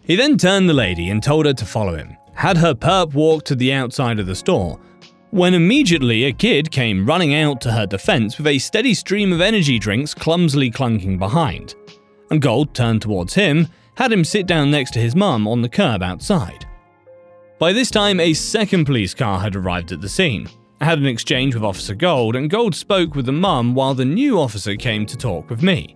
He 0.01 0.15
then 0.15 0.37
turned 0.37 0.69
the 0.69 0.73
lady 0.73 1.09
and 1.09 1.21
told 1.21 1.47
her 1.47 1.53
to 1.53 1.65
follow 1.65 1.95
him, 1.95 2.15
had 2.35 2.57
her 2.57 2.75
perp 2.75 3.13
walk 3.15 3.43
to 3.45 3.55
the 3.55 3.73
outside 3.73 4.19
of 4.19 4.27
the 4.27 4.35
store, 4.35 4.79
when 5.31 5.53
immediately 5.55 6.25
a 6.25 6.31
kid 6.31 6.69
came 6.69 7.05
running 7.05 7.33
out 7.33 7.59
to 7.61 7.71
her 7.71 7.87
defense 7.87 8.37
with 8.37 8.47
a 8.47 8.59
steady 8.59 8.93
stream 8.93 9.33
of 9.33 9.41
energy 9.41 9.79
drinks 9.79 10.13
clumsily 10.13 10.69
clunking 10.69 11.17
behind. 11.17 11.73
And 12.29 12.41
Gold 12.41 12.73
turned 12.75 13.01
towards 13.01 13.33
him, 13.33 13.67
had 13.95 14.11
him 14.11 14.23
sit 14.23 14.45
down 14.45 14.69
next 14.69 14.91
to 14.91 14.99
his 14.99 15.15
mum 15.15 15.47
on 15.47 15.61
the 15.61 15.69
curb 15.69 16.03
outside. 16.03 16.67
By 17.62 17.74
this 17.74 17.91
time, 17.91 18.20
a 18.20 18.34
second 18.34 18.86
police 18.86 19.13
car 19.13 19.39
had 19.39 19.56
arrived 19.56 19.91
at 19.91 20.01
the 20.01 20.10
scene. 20.10 20.50
I 20.80 20.86
had 20.86 20.98
an 20.98 21.06
exchange 21.06 21.53
with 21.53 21.63
Officer 21.63 21.94
Gold, 21.94 22.36
and 22.36 22.50
Gold 22.50 22.74
spoke 22.74 23.13
with 23.13 23.27
the 23.27 23.32
mum 23.32 23.75
while 23.75 23.94
the 23.94 24.03
new 24.03 24.39
officer 24.39 24.75
came 24.75 25.06
to 25.06 25.15
talk 25.15 25.48
with 25.48 25.62
me. 25.62 25.96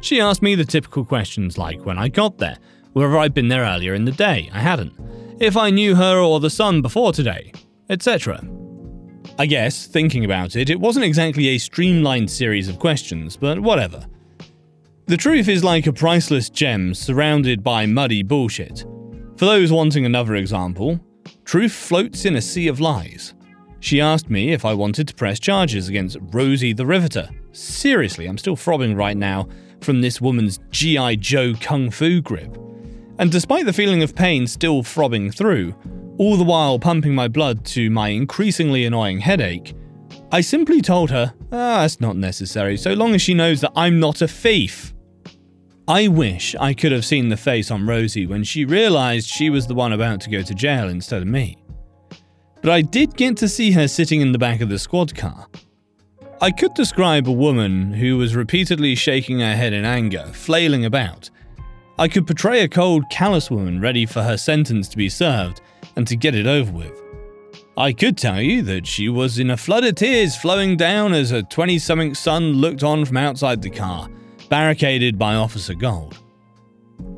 She 0.00 0.20
asked 0.20 0.42
me 0.42 0.56
the 0.56 0.64
typical 0.64 1.04
questions 1.04 1.56
like 1.56 1.86
when 1.86 1.98
I 1.98 2.08
got 2.08 2.38
there, 2.38 2.58
whether 2.94 3.16
I'd 3.16 3.32
been 3.32 3.46
there 3.46 3.62
earlier 3.62 3.94
in 3.94 4.06
the 4.06 4.10
day, 4.10 4.50
I 4.52 4.58
hadn't, 4.58 4.92
if 5.38 5.56
I 5.56 5.70
knew 5.70 5.94
her 5.94 6.18
or 6.18 6.40
the 6.40 6.50
son 6.50 6.82
before 6.82 7.12
today, 7.12 7.52
etc. 7.88 8.42
I 9.38 9.46
guess, 9.46 9.86
thinking 9.86 10.24
about 10.24 10.56
it, 10.56 10.68
it 10.68 10.80
wasn't 10.80 11.04
exactly 11.04 11.46
a 11.50 11.58
streamlined 11.58 12.28
series 12.28 12.68
of 12.68 12.80
questions, 12.80 13.36
but 13.36 13.60
whatever. 13.60 14.04
The 15.06 15.16
truth 15.16 15.48
is 15.48 15.62
like 15.62 15.86
a 15.86 15.92
priceless 15.92 16.50
gem 16.50 16.92
surrounded 16.92 17.62
by 17.62 17.86
muddy 17.86 18.24
bullshit. 18.24 18.84
For 19.38 19.44
those 19.44 19.70
wanting 19.70 20.04
another 20.04 20.34
example, 20.34 20.98
truth 21.44 21.70
floats 21.70 22.24
in 22.24 22.34
a 22.34 22.40
sea 22.40 22.66
of 22.66 22.80
lies. 22.80 23.34
She 23.78 24.00
asked 24.00 24.28
me 24.28 24.50
if 24.50 24.64
I 24.64 24.74
wanted 24.74 25.06
to 25.06 25.14
press 25.14 25.38
charges 25.38 25.88
against 25.88 26.16
Rosie 26.32 26.72
the 26.72 26.84
Riveter. 26.84 27.28
Seriously, 27.52 28.26
I'm 28.26 28.36
still 28.36 28.56
throbbing 28.56 28.96
right 28.96 29.16
now 29.16 29.46
from 29.80 30.00
this 30.00 30.20
woman's 30.20 30.58
G.I. 30.70 31.14
Joe 31.14 31.54
kung 31.60 31.88
fu 31.88 32.20
grip. 32.20 32.58
And 33.20 33.30
despite 33.30 33.64
the 33.64 33.72
feeling 33.72 34.02
of 34.02 34.16
pain 34.16 34.48
still 34.48 34.82
throbbing 34.82 35.30
through, 35.30 35.72
all 36.18 36.36
the 36.36 36.42
while 36.42 36.80
pumping 36.80 37.14
my 37.14 37.28
blood 37.28 37.64
to 37.66 37.90
my 37.90 38.08
increasingly 38.08 38.86
annoying 38.86 39.20
headache, 39.20 39.72
I 40.32 40.40
simply 40.40 40.80
told 40.80 41.12
her, 41.12 41.32
ah, 41.52 41.82
that's 41.82 42.00
not 42.00 42.16
necessary, 42.16 42.76
so 42.76 42.92
long 42.92 43.14
as 43.14 43.22
she 43.22 43.34
knows 43.34 43.60
that 43.60 43.72
I'm 43.76 44.00
not 44.00 44.20
a 44.20 44.26
thief. 44.26 44.92
I 45.88 46.06
wish 46.06 46.54
I 46.60 46.74
could 46.74 46.92
have 46.92 47.06
seen 47.06 47.30
the 47.30 47.36
face 47.38 47.70
on 47.70 47.86
Rosie 47.86 48.26
when 48.26 48.44
she 48.44 48.66
realised 48.66 49.26
she 49.26 49.48
was 49.48 49.66
the 49.66 49.74
one 49.74 49.94
about 49.94 50.20
to 50.20 50.30
go 50.30 50.42
to 50.42 50.54
jail 50.54 50.90
instead 50.90 51.22
of 51.22 51.28
me. 51.28 51.56
But 52.60 52.72
I 52.72 52.82
did 52.82 53.16
get 53.16 53.38
to 53.38 53.48
see 53.48 53.70
her 53.70 53.88
sitting 53.88 54.20
in 54.20 54.32
the 54.32 54.38
back 54.38 54.60
of 54.60 54.68
the 54.68 54.78
squad 54.78 55.16
car. 55.16 55.46
I 56.42 56.50
could 56.50 56.74
describe 56.74 57.26
a 57.26 57.32
woman 57.32 57.94
who 57.94 58.18
was 58.18 58.36
repeatedly 58.36 58.96
shaking 58.96 59.40
her 59.40 59.56
head 59.56 59.72
in 59.72 59.86
anger, 59.86 60.26
flailing 60.34 60.84
about. 60.84 61.30
I 61.98 62.06
could 62.06 62.26
portray 62.26 62.60
a 62.60 62.68
cold, 62.68 63.04
callous 63.10 63.50
woman 63.50 63.80
ready 63.80 64.04
for 64.04 64.22
her 64.22 64.36
sentence 64.36 64.88
to 64.90 64.96
be 64.98 65.08
served 65.08 65.62
and 65.96 66.06
to 66.06 66.16
get 66.16 66.34
it 66.34 66.46
over 66.46 66.70
with. 66.70 67.02
I 67.78 67.94
could 67.94 68.18
tell 68.18 68.42
you 68.42 68.60
that 68.62 68.86
she 68.86 69.08
was 69.08 69.38
in 69.38 69.48
a 69.48 69.56
flood 69.56 69.84
of 69.84 69.94
tears 69.94 70.36
flowing 70.36 70.76
down 70.76 71.14
as 71.14 71.30
her 71.30 71.40
20 71.40 71.78
something 71.78 72.14
son 72.14 72.52
looked 72.52 72.82
on 72.82 73.06
from 73.06 73.16
outside 73.16 73.62
the 73.62 73.70
car, 73.70 74.10
barricaded 74.48 75.18
by 75.18 75.34
Officer 75.34 75.74
Gold. 75.74 76.18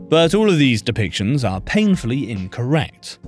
But 0.09 0.35
all 0.35 0.51
of 0.51 0.59
these 0.59 0.83
depictions 0.83 1.49
are 1.49 1.61
painfully 1.61 2.31
incorrect. 2.31 3.19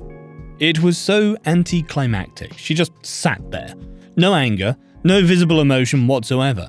It 0.59 0.83
was 0.83 0.99
so 0.99 1.37
anticlimactic, 1.47 2.57
she 2.59 2.75
just 2.75 2.93
sat 3.05 3.51
there. 3.51 3.75
No 4.17 4.35
anger, 4.35 4.77
no 5.05 5.25
visible 5.25 5.61
emotion 5.61 6.07
whatsoever. 6.07 6.69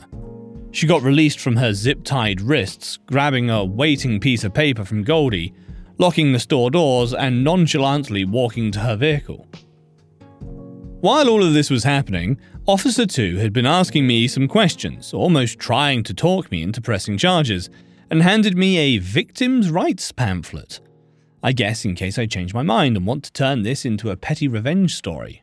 She 0.72 0.88
got 0.88 1.04
released 1.04 1.40
from 1.40 1.56
her 1.56 1.74
zip 1.74 2.04
tied 2.04 2.42
wrists, 2.42 2.98
grabbing 3.06 3.50
a 3.50 3.64
waiting 3.64 4.20
piece 4.20 4.44
of 4.44 4.54
paper 4.54 4.84
from 4.84 5.04
Goldie, 5.04 5.54
locking 6.00 6.32
the 6.32 6.40
store 6.40 6.72
doors, 6.72 7.14
and 7.14 7.44
nonchalantly 7.44 8.26
walking 8.26 8.72
to 8.72 8.80
her 8.80 8.96
vehicle. 8.96 9.48
While 11.04 11.28
all 11.28 11.44
of 11.44 11.54
this 11.54 11.70
was 11.70 11.84
happening, 11.84 12.40
Officer 12.66 13.06
2 13.06 13.36
had 13.36 13.52
been 13.52 13.66
asking 13.66 14.08
me 14.08 14.26
some 14.26 14.48
questions, 14.48 15.14
almost 15.14 15.60
trying 15.60 16.02
to 16.04 16.14
talk 16.14 16.50
me 16.50 16.64
into 16.64 16.80
pressing 16.80 17.18
charges, 17.18 17.70
and 18.10 18.24
handed 18.24 18.58
me 18.58 18.78
a 18.78 19.00
victim's 19.00 19.70
rights 19.70 20.14
pamphlet. 20.14 20.80
I 21.44 21.52
guess 21.52 21.84
in 21.84 21.96
case 21.96 22.18
I 22.18 22.26
change 22.26 22.54
my 22.54 22.64
mind 22.64 22.96
and 22.96 23.06
want 23.06 23.26
to 23.26 23.34
turn 23.34 23.64
this 23.64 23.84
into 23.84 24.12
a 24.12 24.16
petty 24.16 24.48
revenge 24.48 24.96
story. 24.96 25.43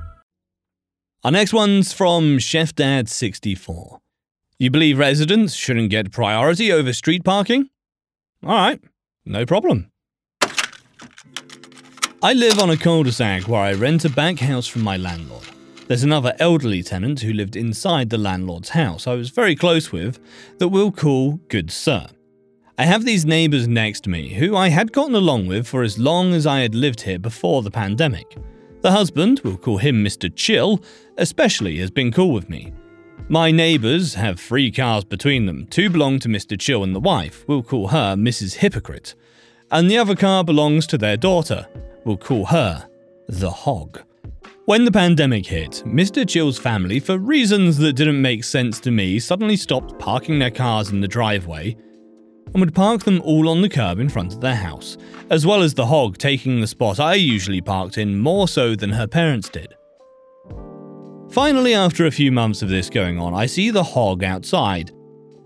Our 1.23 1.29
next 1.29 1.53
one's 1.53 1.93
from 1.93 2.39
Chef 2.39 2.73
Dad 2.73 3.07
64. 3.07 3.99
You 4.57 4.71
believe 4.71 4.97
residents 4.97 5.53
shouldn't 5.53 5.91
get 5.91 6.11
priority 6.11 6.71
over 6.71 6.93
street 6.93 7.23
parking? 7.23 7.69
Alright, 8.43 8.81
no 9.23 9.45
problem. 9.45 9.91
I 12.23 12.33
live 12.33 12.57
on 12.57 12.71
a 12.71 12.77
cul 12.77 13.03
de 13.03 13.11
sac 13.11 13.47
where 13.47 13.61
I 13.61 13.73
rent 13.73 14.03
a 14.03 14.09
back 14.09 14.39
house 14.39 14.65
from 14.65 14.81
my 14.81 14.97
landlord. 14.97 15.45
There's 15.87 16.01
another 16.01 16.33
elderly 16.39 16.81
tenant 16.81 17.19
who 17.19 17.33
lived 17.33 17.55
inside 17.55 18.09
the 18.09 18.17
landlord's 18.17 18.69
house 18.69 19.05
I 19.05 19.13
was 19.13 19.29
very 19.29 19.55
close 19.55 19.91
with 19.91 20.17
that 20.57 20.69
we'll 20.69 20.91
call 20.91 21.33
Good 21.49 21.69
Sir. 21.69 22.07
I 22.79 22.85
have 22.85 23.05
these 23.05 23.25
neighbours 23.25 23.67
next 23.67 24.05
to 24.05 24.09
me 24.09 24.33
who 24.33 24.55
I 24.55 24.69
had 24.69 24.91
gotten 24.91 25.13
along 25.13 25.45
with 25.45 25.67
for 25.67 25.83
as 25.83 25.99
long 25.99 26.33
as 26.33 26.47
I 26.47 26.61
had 26.61 26.73
lived 26.73 27.01
here 27.01 27.19
before 27.19 27.61
the 27.61 27.69
pandemic. 27.69 28.39
The 28.81 28.91
husband, 28.91 29.41
we'll 29.43 29.57
call 29.57 29.77
him 29.77 30.03
Mr. 30.03 30.33
Chill, 30.35 30.83
especially 31.17 31.77
has 31.77 31.91
been 31.91 32.11
cool 32.11 32.33
with 32.33 32.49
me. 32.49 32.73
My 33.29 33.51
neighbours 33.51 34.15
have 34.15 34.39
three 34.39 34.71
cars 34.71 35.03
between 35.03 35.45
them. 35.45 35.67
Two 35.67 35.91
belong 35.91 36.17
to 36.19 36.27
Mr. 36.27 36.59
Chill 36.59 36.83
and 36.83 36.95
the 36.95 36.99
wife. 36.99 37.45
We'll 37.47 37.61
call 37.61 37.89
her 37.89 38.15
Mrs. 38.15 38.55
Hypocrite. 38.55 39.13
And 39.69 39.89
the 39.89 39.99
other 39.99 40.15
car 40.15 40.43
belongs 40.43 40.87
to 40.87 40.97
their 40.97 41.15
daughter. 41.15 41.67
We'll 42.05 42.17
call 42.17 42.45
her 42.45 42.89
the 43.27 43.51
Hog. 43.51 44.01
When 44.65 44.85
the 44.85 44.91
pandemic 44.91 45.45
hit, 45.45 45.83
Mr. 45.85 46.27
Chill's 46.27 46.57
family, 46.57 46.99
for 46.99 47.19
reasons 47.19 47.77
that 47.77 47.93
didn't 47.93 48.21
make 48.21 48.43
sense 48.43 48.79
to 48.79 48.89
me, 48.89 49.19
suddenly 49.19 49.57
stopped 49.57 49.99
parking 49.99 50.39
their 50.39 50.49
cars 50.49 50.89
in 50.89 51.01
the 51.01 51.07
driveway 51.07 51.77
and 52.53 52.59
would 52.59 52.75
park 52.75 53.03
them 53.03 53.21
all 53.23 53.49
on 53.49 53.61
the 53.61 53.69
curb 53.69 53.99
in 53.99 54.09
front 54.09 54.33
of 54.33 54.41
their 54.41 54.55
house, 54.55 54.97
as 55.29 55.45
well 55.45 55.61
as 55.61 55.73
the 55.73 55.85
hog 55.85 56.17
taking 56.17 56.59
the 56.59 56.67
spot 56.67 56.99
I 56.99 57.15
usually 57.15 57.61
parked 57.61 57.97
in 57.97 58.19
more 58.19 58.47
so 58.47 58.75
than 58.75 58.91
her 58.91 59.07
parents 59.07 59.49
did. 59.49 59.75
Finally, 61.31 61.73
after 61.73 62.05
a 62.05 62.11
few 62.11 62.31
months 62.31 62.61
of 62.61 62.69
this 62.69 62.89
going 62.89 63.17
on, 63.17 63.33
I 63.33 63.45
see 63.45 63.69
the 63.69 63.83
hog 63.83 64.23
outside, 64.23 64.91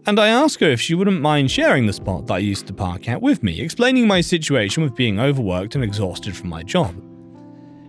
and 0.08 0.20
I 0.20 0.30
ask 0.30 0.60
her 0.60 0.70
if 0.70 0.82
she 0.82 0.96
wouldn't 0.96 1.22
mind 1.22 1.52
sharing 1.52 1.86
the 1.86 1.94
spot 1.94 2.26
that 2.28 2.34
I 2.34 2.40
used 2.40 2.66
to 2.68 2.74
park 2.74 3.08
at 3.08 3.22
with 3.22 3.44
me, 3.44 3.62
explaining 3.62 4.08
my 4.08 4.22
situation 4.22 4.82
with 4.82 4.96
being 4.96 5.20
overworked 5.20 5.76
and 5.76 5.84
exhausted 5.84 6.36
from 6.36 6.50
my 6.50 6.64
job. 6.64 6.96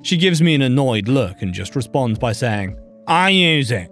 She 0.03 0.17
gives 0.17 0.43
me 0.43 0.55
an 0.55 0.63
annoyed 0.63 1.09
look 1.09 1.43
and 1.43 1.55
just 1.55 1.75
responds 1.75 2.19
by 2.19 2.33
saying, 2.33 2.79
I 3.07 3.31
use 3.31 3.71
it. 3.71 3.91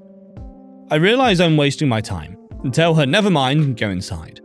I 0.91 0.97
realise 0.97 1.41
I'm 1.41 1.57
wasting 1.57 1.89
my 1.89 2.01
time 2.01 2.37
and 2.63 2.73
tell 2.73 2.95
her 2.95 3.07
never 3.07 3.31
mind 3.31 3.65
and 3.65 3.77
go 3.77 3.91
inside. 3.91 4.41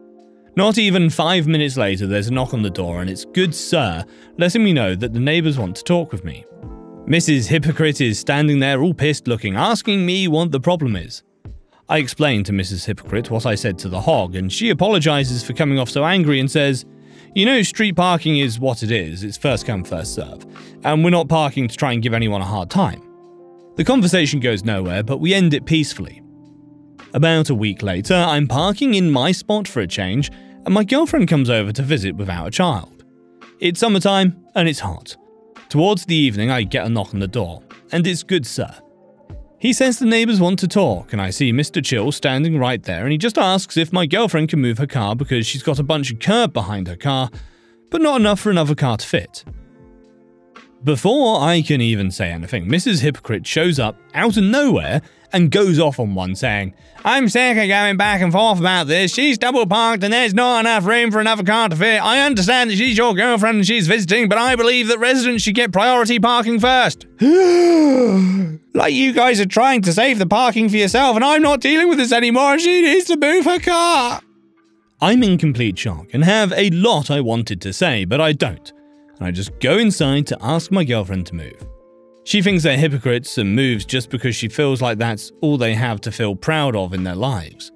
Not 0.55 0.77
even 0.77 1.09
five 1.09 1.47
minutes 1.47 1.77
later, 1.77 2.07
there's 2.07 2.27
a 2.27 2.33
knock 2.33 2.53
on 2.53 2.61
the 2.61 2.69
door, 2.69 3.01
and 3.01 3.09
it's 3.09 3.25
good 3.25 3.53
sir 3.53 4.03
letting 4.37 4.63
me 4.63 4.73
know 4.73 4.95
that 4.95 5.13
the 5.13 5.19
neighbours 5.19 5.57
want 5.57 5.75
to 5.77 5.83
talk 5.83 6.11
with 6.11 6.23
me. 6.23 6.45
Mrs. 7.05 7.47
Hypocrite 7.47 8.01
is 8.01 8.19
standing 8.19 8.59
there 8.59 8.81
all 8.81 8.93
pissed 8.93 9.27
looking, 9.27 9.55
asking 9.55 10.05
me 10.05 10.27
what 10.27 10.51
the 10.51 10.59
problem 10.59 10.95
is. 10.95 11.23
I 11.87 11.97
explain 11.97 12.43
to 12.43 12.51
Mrs. 12.51 12.85
Hypocrite 12.85 13.31
what 13.31 13.45
I 13.47 13.55
said 13.55 13.79
to 13.79 13.89
the 13.89 14.01
hog, 14.01 14.35
and 14.35 14.51
she 14.53 14.69
apologises 14.69 15.43
for 15.43 15.53
coming 15.53 15.79
off 15.79 15.89
so 15.89 16.05
angry 16.05 16.39
and 16.39 16.49
says, 16.49 16.85
You 17.33 17.45
know, 17.45 17.63
street 17.63 17.95
parking 17.95 18.37
is 18.37 18.59
what 18.59 18.83
it 18.83 18.91
is, 18.91 19.23
it's 19.23 19.37
first 19.37 19.65
come, 19.65 19.83
first 19.83 20.13
serve, 20.13 20.45
and 20.83 21.03
we're 21.03 21.09
not 21.09 21.29
parking 21.29 21.67
to 21.67 21.75
try 21.75 21.93
and 21.93 22.03
give 22.03 22.13
anyone 22.13 22.41
a 22.41 22.45
hard 22.45 22.69
time. 22.69 23.01
The 23.75 23.83
conversation 23.83 24.39
goes 24.39 24.63
nowhere, 24.63 25.01
but 25.01 25.17
we 25.17 25.33
end 25.33 25.53
it 25.53 25.65
peacefully. 25.65 26.21
About 27.13 27.49
a 27.49 27.55
week 27.55 27.81
later, 27.81 28.13
I'm 28.13 28.47
parking 28.47 28.93
in 28.93 29.09
my 29.09 29.31
spot 29.31 29.67
for 29.67 29.79
a 29.79 29.87
change, 29.87 30.31
and 30.65 30.73
my 30.73 30.83
girlfriend 30.83 31.27
comes 31.27 31.49
over 31.49 31.71
to 31.71 31.81
visit 31.81 32.15
without 32.15 32.47
a 32.47 32.51
child. 32.51 33.03
It's 33.59 33.79
summertime, 33.79 34.45
and 34.53 34.69
it's 34.69 34.79
hot. 34.79 35.17
Towards 35.69 36.05
the 36.05 36.15
evening, 36.15 36.51
I 36.51 36.63
get 36.63 36.85
a 36.85 36.89
knock 36.89 37.13
on 37.13 37.19
the 37.19 37.27
door, 37.27 37.63
and 37.91 38.05
it's 38.05 38.21
good, 38.21 38.45
sir. 38.45 38.71
He 39.57 39.73
says 39.73 39.97
the 39.97 40.05
neighbours 40.05 40.39
want 40.39 40.59
to 40.59 40.67
talk, 40.67 41.11
and 41.11 41.21
I 41.21 41.31
see 41.31 41.51
Mr. 41.51 41.83
Chill 41.83 42.11
standing 42.11 42.59
right 42.59 42.81
there, 42.83 43.03
and 43.03 43.11
he 43.11 43.17
just 43.17 43.39
asks 43.39 43.75
if 43.75 43.91
my 43.91 44.05
girlfriend 44.05 44.49
can 44.49 44.61
move 44.61 44.77
her 44.77 44.87
car 44.87 45.15
because 45.15 45.47
she's 45.47 45.63
got 45.63 45.79
a 45.79 45.83
bunch 45.83 46.11
of 46.11 46.19
curb 46.19 46.53
behind 46.53 46.87
her 46.87 46.95
car, 46.95 47.31
but 47.89 48.01
not 48.01 48.19
enough 48.19 48.39
for 48.39 48.51
another 48.51 48.75
car 48.75 48.97
to 48.97 49.05
fit. 49.05 49.43
Before 50.83 51.41
I 51.41 51.61
can 51.61 51.81
even 51.81 52.09
say 52.09 52.31
anything, 52.31 52.65
Mrs. 52.65 53.01
Hypocrite 53.01 53.45
shows 53.45 53.79
up 53.79 53.97
out 54.13 54.37
of 54.37 54.43
nowhere 54.45 55.01
and 55.33 55.51
goes 55.51 55.77
off 55.77 55.99
on 55.99 56.15
one 56.15 56.35
saying, 56.35 56.73
I'm 57.03 57.27
sick 57.27 57.57
of 57.57 57.67
going 57.67 57.97
back 57.97 58.21
and 58.21 58.31
forth 58.31 58.59
about 58.59 58.87
this. 58.87 59.13
She's 59.13 59.37
double 59.37 59.65
parked 59.67 60.05
and 60.05 60.13
there's 60.13 60.33
not 60.33 60.61
enough 60.61 60.85
room 60.85 61.11
for 61.11 61.19
another 61.19 61.43
car 61.43 61.67
to 61.67 61.75
fit. 61.75 62.01
I 62.01 62.25
understand 62.25 62.69
that 62.69 62.77
she's 62.77 62.97
your 62.97 63.13
girlfriend 63.13 63.57
and 63.57 63.67
she's 63.67 63.87
visiting, 63.87 64.29
but 64.29 64.37
I 64.37 64.55
believe 64.55 64.87
that 64.87 64.99
residents 64.99 65.43
should 65.43 65.55
get 65.55 65.73
priority 65.73 66.17
parking 66.17 66.61
first. 66.61 67.05
like 67.19 68.93
you 68.93 69.11
guys 69.11 69.41
are 69.41 69.45
trying 69.45 69.81
to 69.81 69.91
save 69.91 70.17
the 70.17 70.27
parking 70.27 70.69
for 70.69 70.77
yourself, 70.77 71.17
and 71.17 71.25
I'm 71.25 71.41
not 71.41 71.59
dealing 71.59 71.89
with 71.89 71.97
this 71.97 72.13
anymore. 72.13 72.57
She 72.57 72.81
needs 72.81 73.05
to 73.07 73.17
move 73.17 73.43
her 73.43 73.59
car. 73.59 74.21
I'm 75.01 75.23
in 75.23 75.37
complete 75.37 75.77
shock 75.77 76.07
and 76.13 76.23
have 76.23 76.53
a 76.53 76.69
lot 76.69 77.11
I 77.11 77.19
wanted 77.19 77.61
to 77.61 77.73
say, 77.73 78.05
but 78.05 78.21
I 78.21 78.31
don't. 78.31 78.71
And 79.19 79.27
I 79.27 79.31
just 79.31 79.59
go 79.59 79.77
inside 79.77 80.27
to 80.27 80.37
ask 80.41 80.71
my 80.71 80.83
girlfriend 80.83 81.27
to 81.27 81.35
move. 81.35 81.67
She 82.23 82.41
thinks 82.41 82.63
they're 82.63 82.77
hypocrites 82.77 83.37
and 83.37 83.55
moves 83.55 83.85
just 83.85 84.09
because 84.09 84.35
she 84.35 84.49
feels 84.49 84.81
like 84.81 84.97
that's 84.97 85.31
all 85.41 85.57
they 85.57 85.73
have 85.73 86.01
to 86.01 86.11
feel 86.11 86.35
proud 86.35 86.75
of 86.75 86.93
in 86.93 87.03
their 87.03 87.15
lives. 87.15 87.71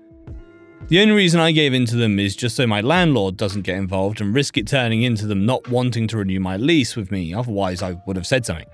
The 0.88 1.02
only 1.02 1.14
reason 1.14 1.40
I 1.40 1.52
gave 1.54 1.74
in 1.74 1.86
to 1.88 1.96
them 1.96 2.20
is 2.20 2.36
just 2.36 2.56
so 2.56 2.68
my 2.68 2.82
landlord 2.82 3.38
doesn't 3.38 3.62
get 3.62 3.78
involved 3.78 4.22
and 4.22 4.36
risk 4.36 4.58
it 4.58 4.68
turning 4.68 5.02
into 5.02 5.26
them 5.26 5.46
not 5.46 5.68
wanting 5.70 6.08
to 6.10 6.18
renew 6.18 6.40
my 6.40 6.58
lease 6.58 6.96
with 6.96 7.10
me, 7.10 7.34
otherwise, 7.34 7.82
I 7.82 8.00
would 8.06 8.16
have 8.16 8.28
said 8.28 8.46
something. 8.46 8.68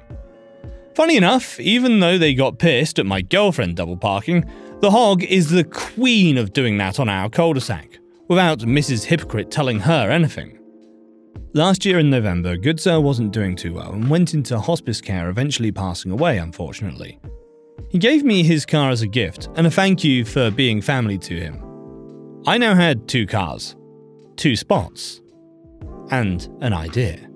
Funny 0.96 1.16
enough, 1.16 1.60
even 1.60 2.00
though 2.02 2.18
they 2.18 2.34
got 2.34 2.60
pissed 2.60 3.00
at 3.00 3.06
my 3.06 3.22
girlfriend 3.22 3.78
double 3.78 3.96
parking, 3.96 4.44
the 4.82 4.92
hog 4.92 5.24
is 5.24 5.50
the 5.50 5.64
queen 5.64 6.38
of 6.38 6.52
doing 6.52 6.78
that 6.80 7.00
on 7.00 7.08
our 7.08 7.30
cul 7.30 7.54
de 7.54 7.62
sac, 7.62 8.00
without 8.28 8.60
Mrs. 8.60 9.06
Hypocrite 9.06 9.50
telling 9.50 9.80
her 9.80 10.10
anything. 10.10 10.59
Last 11.54 11.84
year 11.84 11.98
in 11.98 12.12
November, 12.12 12.56
Good 12.56 12.80
Sir 12.80 13.00
wasn't 13.00 13.34
doing 13.34 13.56
too 13.56 13.74
well 13.74 13.94
and 13.94 14.08
went 14.08 14.36
into 14.36 14.60
hospice 14.60 15.02
care, 15.02 15.30
eventually 15.30 15.72
passing 15.72 16.12
away, 16.12 16.38
unfortunately. 16.38 17.20
He 17.90 17.98
gave 17.98 18.24
me 18.24 18.44
his 18.44 18.68
car 18.68 18.92
as 18.92 19.02
a 19.02 19.08
gift 19.08 19.50
and 19.56 19.66
a 19.66 19.72
thank 19.72 20.04
you 20.04 20.26
for 20.26 20.52
being 20.52 20.80
family 20.80 21.18
to 21.18 21.36
him. 21.36 22.44
I 22.46 22.60
now 22.60 22.76
had 22.76 23.08
two 23.08 23.26
cars, 23.26 23.76
two 24.36 24.56
spots, 24.56 25.22
and 26.12 26.48
an 26.62 26.72
idea. 26.72 27.28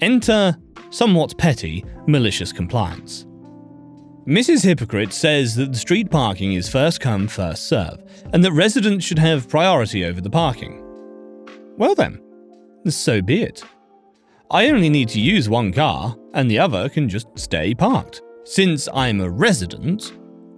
Enter 0.00 0.56
somewhat 0.90 1.38
petty, 1.38 1.84
malicious 2.08 2.52
compliance. 2.52 3.24
Mrs. 4.26 4.64
Hypocrite 4.64 5.12
says 5.12 5.54
that 5.54 5.72
the 5.72 5.78
street 5.78 6.10
parking 6.10 6.54
is 6.54 6.68
first 6.68 7.00
come, 7.00 7.28
first 7.28 7.68
serve, 7.68 8.02
and 8.32 8.44
that 8.44 8.52
residents 8.52 9.04
should 9.04 9.20
have 9.20 9.48
priority 9.48 10.04
over 10.04 10.20
the 10.20 10.28
parking. 10.28 10.82
Well 11.76 11.94
then, 11.94 12.20
so 12.90 13.22
be 13.22 13.42
it. 13.42 13.64
I 14.50 14.68
only 14.68 14.88
need 14.88 15.08
to 15.10 15.20
use 15.20 15.48
one 15.48 15.72
car, 15.72 16.16
and 16.34 16.50
the 16.50 16.58
other 16.58 16.88
can 16.88 17.08
just 17.08 17.26
stay 17.36 17.74
parked. 17.74 18.22
Since 18.44 18.88
I'm 18.92 19.20
a 19.20 19.30
resident, 19.30 20.12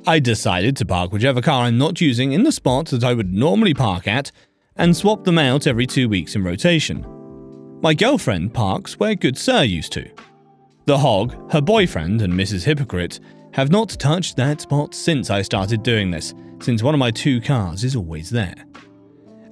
I 0.07 0.19
decided 0.19 0.77
to 0.77 0.87
park 0.87 1.13
whichever 1.13 1.41
car 1.41 1.63
I'm 1.63 1.79
not 1.79 2.01
using 2.01 2.33
in 2.33 2.43
the 2.43 2.53
spot 2.53 2.87
that 2.87 3.05
I 3.05 3.15
would 3.15 3.33
normally 3.33 3.75
park 3.75 4.09
at 4.09 4.33
and 4.77 4.97
swap 4.97 5.25
them 5.25 5.39
out 5.39 5.67
every 5.67 5.87
two 5.87 6.09
weeks 6.09 6.35
in 6.35 6.43
rotation. 6.43 7.07
My 7.83 7.95
girlfriend 7.95 8.53
parks 8.53 8.99
where 8.99 9.15
Good 9.15 9.39
Sir 9.39 9.63
used 9.63 9.93
to. 9.93 10.11
The 10.87 10.99
Hog, 10.99 11.53
her 11.53 11.61
boyfriend, 11.61 12.23
and 12.23 12.33
Mrs. 12.33 12.65
Hypocrite 12.65 13.21
have 13.53 13.71
not 13.71 13.91
touched 13.91 14.37
that 14.37 14.61
spot 14.61 14.95
since 14.95 15.31
I 15.31 15.43
started 15.43 15.83
doing 15.83 16.11
this, 16.11 16.35
since 16.61 16.83
one 16.83 16.95
of 16.95 16.99
my 16.99 17.11
two 17.11 17.41
cars 17.41 17.85
is 17.85 17.95
always 17.95 18.29
there. 18.29 18.55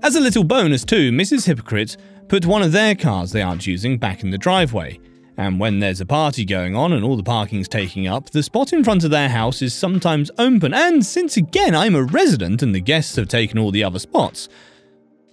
As 0.02 0.16
a 0.16 0.20
little 0.20 0.44
bonus, 0.44 0.84
too, 0.84 1.12
Mrs. 1.12 1.46
Hypocrite 1.46 1.96
put 2.32 2.46
one 2.46 2.62
of 2.62 2.72
their 2.72 2.94
cars 2.94 3.30
they 3.30 3.42
aren't 3.42 3.66
using 3.66 3.98
back 3.98 4.24
in 4.24 4.30
the 4.30 4.38
driveway. 4.38 4.98
And 5.36 5.60
when 5.60 5.80
there's 5.80 6.00
a 6.00 6.06
party 6.06 6.46
going 6.46 6.74
on 6.74 6.94
and 6.94 7.04
all 7.04 7.18
the 7.18 7.22
parking's 7.22 7.68
taking 7.68 8.06
up, 8.06 8.30
the 8.30 8.42
spot 8.42 8.72
in 8.72 8.82
front 8.82 9.04
of 9.04 9.10
their 9.10 9.28
house 9.28 9.60
is 9.60 9.74
sometimes 9.74 10.30
open. 10.38 10.72
And 10.72 11.04
since 11.04 11.36
again 11.36 11.74
I'm 11.74 11.94
a 11.94 12.02
resident 12.02 12.62
and 12.62 12.74
the 12.74 12.80
guests 12.80 13.16
have 13.16 13.28
taken 13.28 13.58
all 13.58 13.70
the 13.70 13.84
other 13.84 13.98
spots, 13.98 14.48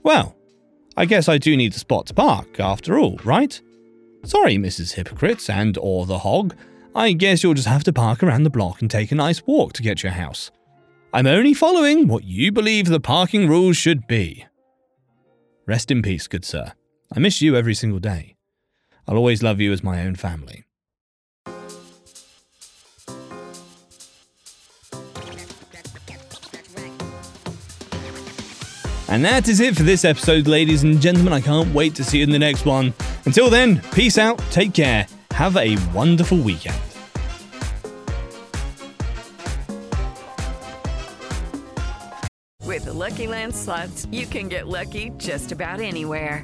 well, 0.03 0.35
I 0.97 1.05
guess 1.05 1.29
I 1.29 1.37
do 1.37 1.55
need 1.55 1.73
a 1.73 1.79
spot 1.79 2.07
to 2.07 2.13
park 2.13 2.59
after 2.59 2.99
all, 2.99 3.17
right? 3.23 3.61
Sorry, 4.25 4.57
Mrs. 4.57 4.95
Hypocrites 4.95 5.49
and 5.49 5.77
or 5.77 6.05
the 6.05 6.19
hog. 6.19 6.53
I 6.93 7.13
guess 7.13 7.43
you'll 7.43 7.53
just 7.53 7.69
have 7.69 7.85
to 7.85 7.93
park 7.93 8.21
around 8.23 8.43
the 8.43 8.49
block 8.49 8.81
and 8.81 8.91
take 8.91 9.13
a 9.13 9.15
nice 9.15 9.41
walk 9.47 9.71
to 9.73 9.83
get 9.83 10.03
your 10.03 10.11
house. 10.11 10.51
I'm 11.13 11.27
only 11.27 11.53
following 11.53 12.09
what 12.09 12.25
you 12.25 12.51
believe 12.51 12.87
the 12.87 12.99
parking 12.99 13.47
rules 13.47 13.77
should 13.77 14.05
be. 14.05 14.45
Rest 15.65 15.91
in 15.91 16.01
peace, 16.01 16.27
good 16.27 16.43
sir. 16.43 16.73
I 17.11 17.17
miss 17.19 17.41
you 17.41 17.55
every 17.55 17.73
single 17.73 17.99
day. 17.99 18.35
I'll 19.07 19.17
always 19.17 19.41
love 19.41 19.59
you 19.59 19.71
as 19.71 19.83
my 19.83 20.05
own 20.05 20.15
family. 20.15 20.63
And 29.07 29.25
that 29.25 29.47
is 29.47 29.59
it 29.59 29.75
for 29.75 29.81
this 29.81 30.05
episode, 30.05 30.45
ladies 30.45 30.83
and 30.83 31.01
gentlemen. 31.01 31.33
I 31.33 31.41
can't 31.41 31.73
wait 31.73 31.95
to 31.95 32.03
see 32.03 32.19
you 32.19 32.23
in 32.25 32.29
the 32.29 32.37
next 32.37 32.65
one. 32.65 32.93
Until 33.25 33.49
then, 33.49 33.81
peace 33.91 34.19
out, 34.19 34.37
take 34.51 34.75
care, 34.75 35.07
have 35.31 35.57
a 35.57 35.77
wonderful 35.95 36.37
weekend. 36.37 36.79
With 42.63 42.85
the 42.85 42.93
Lucky 42.93 43.25
Land 43.25 43.55
slots, 43.55 44.05
you 44.11 44.27
can 44.27 44.47
get 44.47 44.67
lucky 44.67 45.09
just 45.17 45.51
about 45.51 45.79
anywhere. 45.79 46.43